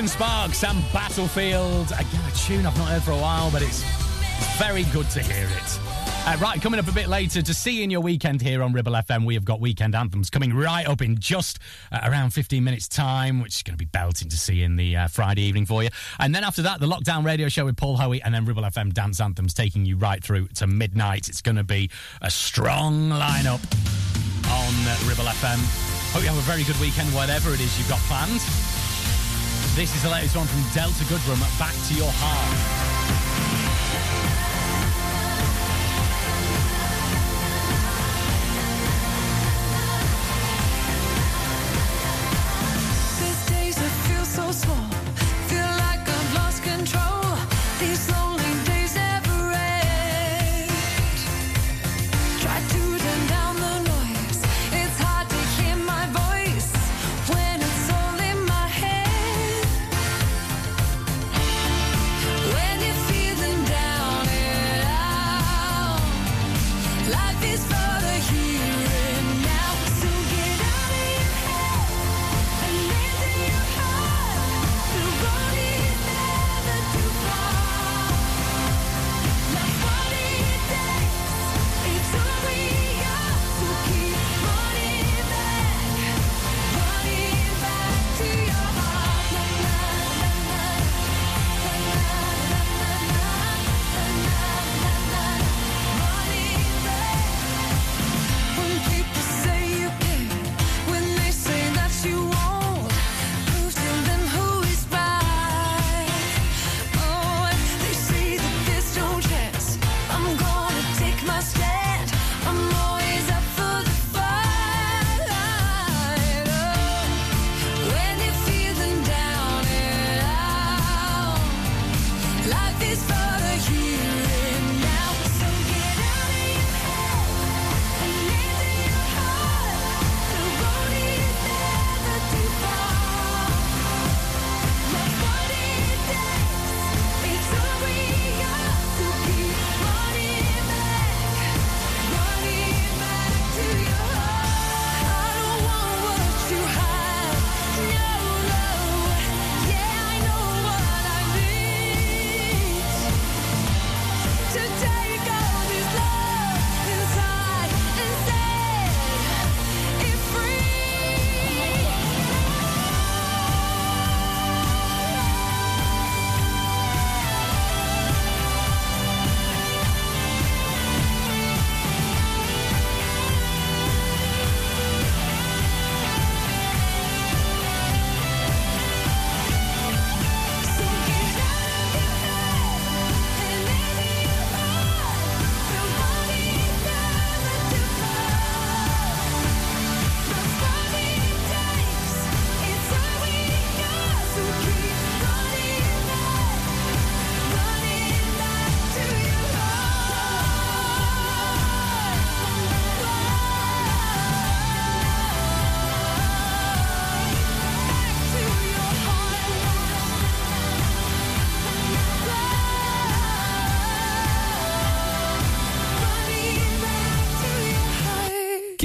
Jordin 0.00 0.08
Sparks 0.08 0.64
and 0.64 0.82
Battlefield. 0.94 1.92
Again, 1.92 2.22
a 2.26 2.34
tune 2.34 2.64
I've 2.64 2.78
not 2.78 2.88
heard 2.88 3.02
for 3.02 3.10
a 3.10 3.18
while, 3.18 3.50
but 3.50 3.60
it's 3.60 3.82
very 4.56 4.84
good 4.84 5.10
to 5.10 5.22
hear 5.22 5.46
it. 5.46 5.80
Uh, 6.26 6.38
right, 6.40 6.58
coming 6.62 6.80
up 6.80 6.88
a 6.88 6.92
bit 6.92 7.06
later 7.06 7.42
to 7.42 7.52
see 7.52 7.72
you 7.72 7.82
in 7.82 7.90
your 7.90 8.00
weekend 8.00 8.40
here 8.40 8.62
on 8.62 8.72
Ribble 8.72 8.92
FM, 8.92 9.26
we 9.26 9.34
have 9.34 9.44
got 9.44 9.60
weekend 9.60 9.94
anthems 9.94 10.30
coming 10.30 10.54
right 10.54 10.88
up 10.88 11.02
in 11.02 11.18
just 11.18 11.58
uh, 11.92 12.00
around 12.04 12.30
15 12.30 12.64
minutes' 12.64 12.88
time, 12.88 13.42
which 13.42 13.56
is 13.56 13.62
going 13.62 13.74
to 13.74 13.78
be 13.78 13.84
belting 13.84 14.30
to 14.30 14.38
see 14.38 14.62
in 14.62 14.76
the 14.76 14.96
uh, 14.96 15.08
Friday 15.08 15.42
evening 15.42 15.66
for 15.66 15.82
you. 15.82 15.90
And 16.18 16.34
then 16.34 16.44
after 16.44 16.62
that, 16.62 16.80
the 16.80 16.86
lockdown 16.86 17.26
radio 17.26 17.50
show 17.50 17.66
with 17.66 17.76
Paul 17.76 17.98
Howie, 17.98 18.22
and 18.22 18.34
then 18.34 18.46
Ribble 18.46 18.62
FM 18.62 18.94
dance 18.94 19.20
anthems 19.20 19.52
taking 19.52 19.84
you 19.84 19.98
right 19.98 20.24
through 20.24 20.48
to 20.54 20.66
midnight. 20.66 21.28
It's 21.28 21.42
going 21.42 21.56
to 21.56 21.64
be 21.64 21.90
a 22.22 22.30
strong 22.30 23.10
lineup 23.10 23.60
on 24.48 25.06
Ribble 25.06 25.24
FM. 25.24 25.58
Hope 26.14 26.22
you 26.22 26.28
have 26.28 26.38
a 26.38 26.50
very 26.50 26.64
good 26.64 26.80
weekend, 26.80 27.14
whatever 27.14 27.52
it 27.52 27.60
is 27.60 27.78
you've 27.78 27.90
got 27.90 27.98
planned. 28.00 28.40
This 29.74 29.94
is 29.94 30.02
the 30.02 30.10
latest 30.10 30.36
one 30.36 30.46
from 30.46 30.62
Delta 30.74 31.04
Goodrem, 31.04 31.40
Back 31.58 31.74
to 31.88 31.94
Your 31.94 32.10
Heart. 32.12 33.29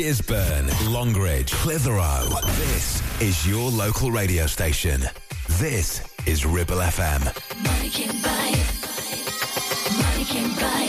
Gisburn, 0.05 0.69
Longridge, 0.93 1.51
Clitheroe. 1.51 2.29
This 2.57 3.01
is 3.19 3.47
your 3.47 3.71
local 3.71 4.11
radio 4.11 4.45
station. 4.45 5.01
This 5.57 6.03
is 6.27 6.45
Ribble 6.45 6.77
FM. 6.77 7.25
Money 7.63 7.89
can 7.89 8.21
buy 8.21 8.51
it. 8.53 9.97
Money 9.97 10.25
can 10.25 10.55
buy 10.61 10.83
it. 10.83 10.84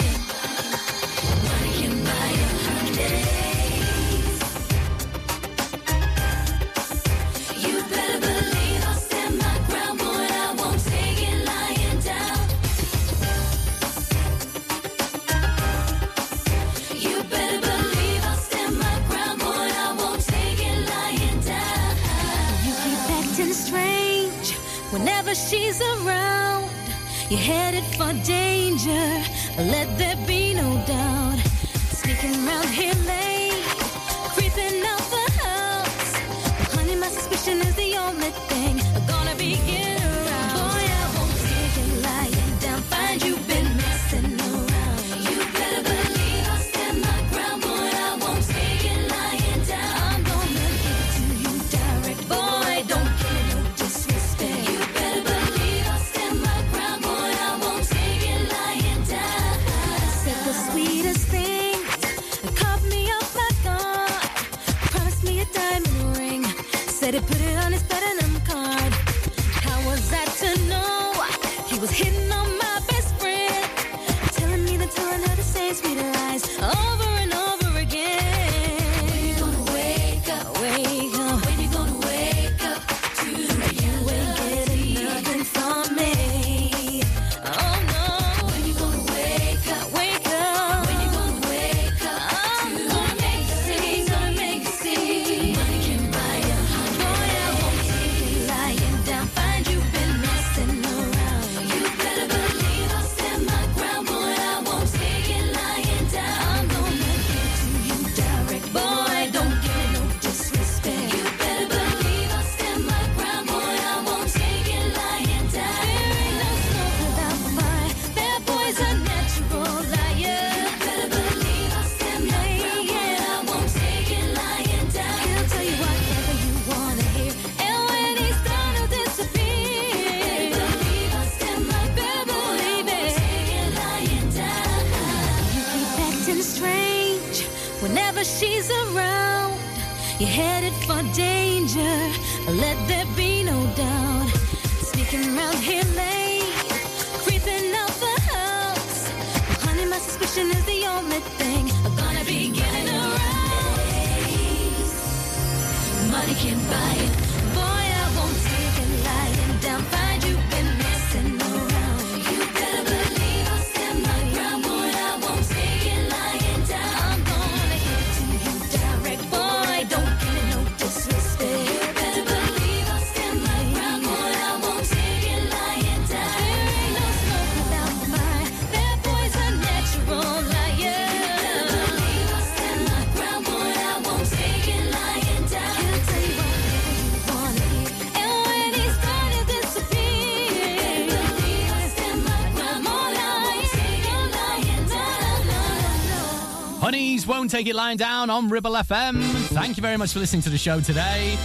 Won't 197.47 197.53
take 197.53 197.69
it 197.69 197.77
lying 197.77 197.97
down 197.97 198.29
on 198.29 198.49
Ribble 198.49 198.73
FM. 198.73 199.23
Thank 199.51 199.77
you 199.77 199.81
very 199.81 199.97
much 199.97 200.13
for 200.13 200.19
listening 200.19 200.43
to 200.43 200.51
the 200.51 200.59
show 200.59 200.81
today 200.81 201.39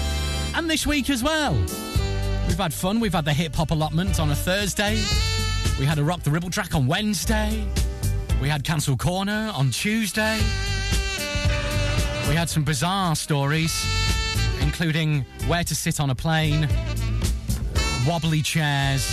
and 0.56 0.68
this 0.68 0.88
week 0.88 1.12
as 1.12 1.22
well. 1.22 1.54
We've 2.48 2.58
had 2.58 2.74
fun. 2.74 3.00
We've 3.00 3.14
had 3.14 3.24
the 3.24 3.34
hip 3.34 3.54
hop 3.54 3.70
allotment 3.70 4.20
on 4.20 4.32
a 4.32 4.36
Thursday. 4.36 5.00
We 5.80 5.86
had 5.86 6.00
a 6.00 6.04
rock 6.04 6.24
the 6.24 6.32
Ribble 6.32 6.50
track 6.50 6.74
on 6.74 6.88
Wednesday. 6.88 7.64
We 8.42 8.50
had 8.50 8.64
Cancel 8.64 8.98
Corner 8.98 9.52
on 9.54 9.70
Tuesday. 9.70 10.38
We 12.28 12.34
had 12.34 12.50
some 12.50 12.64
bizarre 12.64 13.16
stories, 13.16 13.86
including 14.60 15.24
where 15.46 15.64
to 15.64 15.76
sit 15.76 16.00
on 16.00 16.10
a 16.10 16.16
plane, 16.16 16.68
wobbly 18.08 18.42
chairs, 18.42 19.08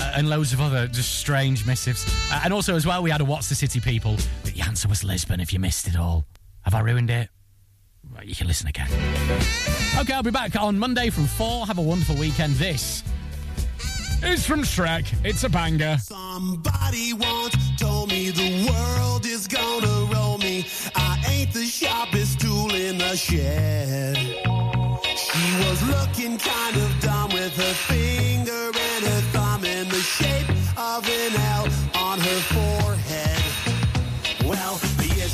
uh, 0.00 0.14
and 0.16 0.30
loads 0.30 0.54
of 0.54 0.62
other 0.62 0.86
just 0.86 1.16
strange 1.16 1.66
missives. 1.66 2.06
Uh, 2.32 2.40
and 2.44 2.54
also, 2.54 2.76
as 2.76 2.86
well, 2.86 3.02
we 3.02 3.10
had 3.10 3.20
a 3.20 3.26
What's 3.26 3.50
the 3.50 3.54
City 3.54 3.78
People. 3.78 4.16
The 4.52 4.62
answer 4.62 4.88
was 4.88 5.04
Lisbon 5.04 5.38
if 5.40 5.52
you 5.52 5.60
missed 5.60 5.86
it 5.86 5.96
all. 5.96 6.26
Have 6.62 6.74
I 6.74 6.80
ruined 6.80 7.10
it? 7.10 7.28
You 8.24 8.34
can 8.34 8.48
listen 8.48 8.66
again. 8.66 8.88
Okay, 9.98 10.12
I'll 10.12 10.24
be 10.24 10.30
back 10.30 10.60
on 10.60 10.78
Monday 10.78 11.10
from 11.10 11.26
4. 11.26 11.66
Have 11.66 11.78
a 11.78 11.82
wonderful 11.82 12.16
weekend. 12.16 12.54
This 12.54 13.04
is 14.24 14.44
from 14.44 14.62
Shrek. 14.62 15.06
It's 15.24 15.44
a 15.44 15.48
banger. 15.48 15.98
Somebody 15.98 17.12
once 17.12 17.54
told 17.78 18.10
me 18.10 18.30
the 18.30 18.68
world 18.68 19.24
is 19.24 19.46
gonna 19.46 20.12
roll 20.12 20.38
me. 20.38 20.66
I 20.96 21.22
ain't 21.28 21.52
the 21.52 21.64
sharpest 21.64 22.40
tool 22.40 22.74
in 22.74 22.98
the 22.98 23.16
shed. 23.16 24.16
She 24.16 25.68
was 25.68 25.82
looking 25.88 26.38
kind 26.38 26.76
of 26.76 27.00
dumb 27.00 27.32
with 27.32 27.56
her 27.56 27.74
finger 27.74 28.66
and 28.66 29.04
her 29.04 29.20
thumb 29.32 29.64
in 29.64 29.88
the 29.88 30.00
shape 30.00 30.48
of 30.76 31.08
an 31.08 31.36
L 31.36 31.68
on 31.94 32.18
her 32.18 32.40
forehead. 32.52 32.79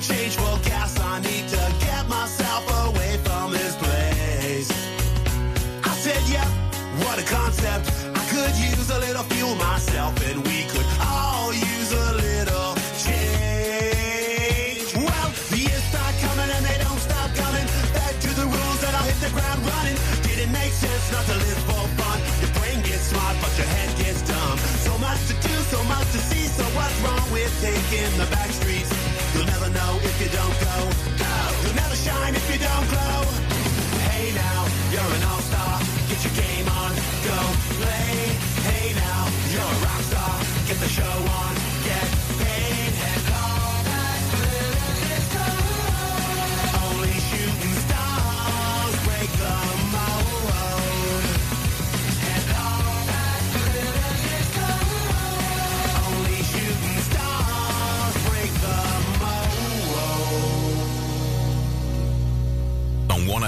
change? 0.00 0.36
I 0.38 1.20
need 1.20 1.48
to 1.48 1.60
get 1.84 2.08
myself 2.08 2.64
away 2.86 3.18
from 3.24 3.52
this 3.52 3.76
place. 3.76 4.70
I 5.84 5.92
said, 5.92 6.22
yep, 6.30 6.46
what 7.04 7.18
a 7.18 7.24
concept. 7.28 7.90
I 8.16 8.22
could 8.32 8.56
use 8.56 8.88
a 8.88 8.98
little 8.98 9.24
fuel 9.24 9.54
myself, 9.56 10.16
and 10.30 10.40
we 10.46 10.64
could 10.72 10.86
all 11.04 11.52
use 11.52 11.92
a 11.92 12.12
little 12.16 12.72
change. 13.04 14.88
Well, 14.96 15.28
the 15.52 15.58
years 15.68 15.84
coming 16.24 16.48
and 16.48 16.64
they 16.64 16.78
don't 16.80 17.00
stop 17.00 17.28
coming. 17.36 17.66
Back 17.92 18.14
to 18.24 18.30
the 18.40 18.46
rules 18.48 18.80
and 18.86 18.96
I'll 18.96 19.04
hit 19.04 19.20
the 19.20 19.32
ground 19.36 19.60
running. 19.66 19.98
Didn't 20.24 20.52
make 20.52 20.72
sense 20.72 21.12
not 21.12 21.24
to 21.28 21.36
live 21.36 21.60
for 21.68 21.84
fun. 22.00 22.18
Your 22.40 22.52
brain 22.56 22.80
gets 22.88 23.12
smart, 23.12 23.36
but 23.42 23.52
your 23.58 23.68
head 23.68 23.90
gets 23.98 24.22
dumb. 24.22 24.56
So 24.86 24.96
much 24.96 25.20
to 25.28 25.34
do, 25.44 25.54
so 25.68 25.84
much 25.84 26.08
to 26.16 26.20
see. 26.30 26.46
So 26.48 26.64
what's 26.72 26.96
wrong 27.04 27.26
with 27.32 27.52
taking 27.60 28.16
the 28.16 28.26
back 28.32 28.50
Get 36.20 36.36
your 36.36 36.44
game 36.44 36.68
on, 36.68 36.92
go 37.24 37.38
play. 37.80 38.36
Hey 38.68 38.92
now, 38.92 39.24
you're 39.48 39.62
a 39.62 39.84
rock 39.86 40.02
star. 40.02 40.36
Get 40.68 40.76
the 40.76 40.88
show 40.88 41.02
on, 41.02 41.69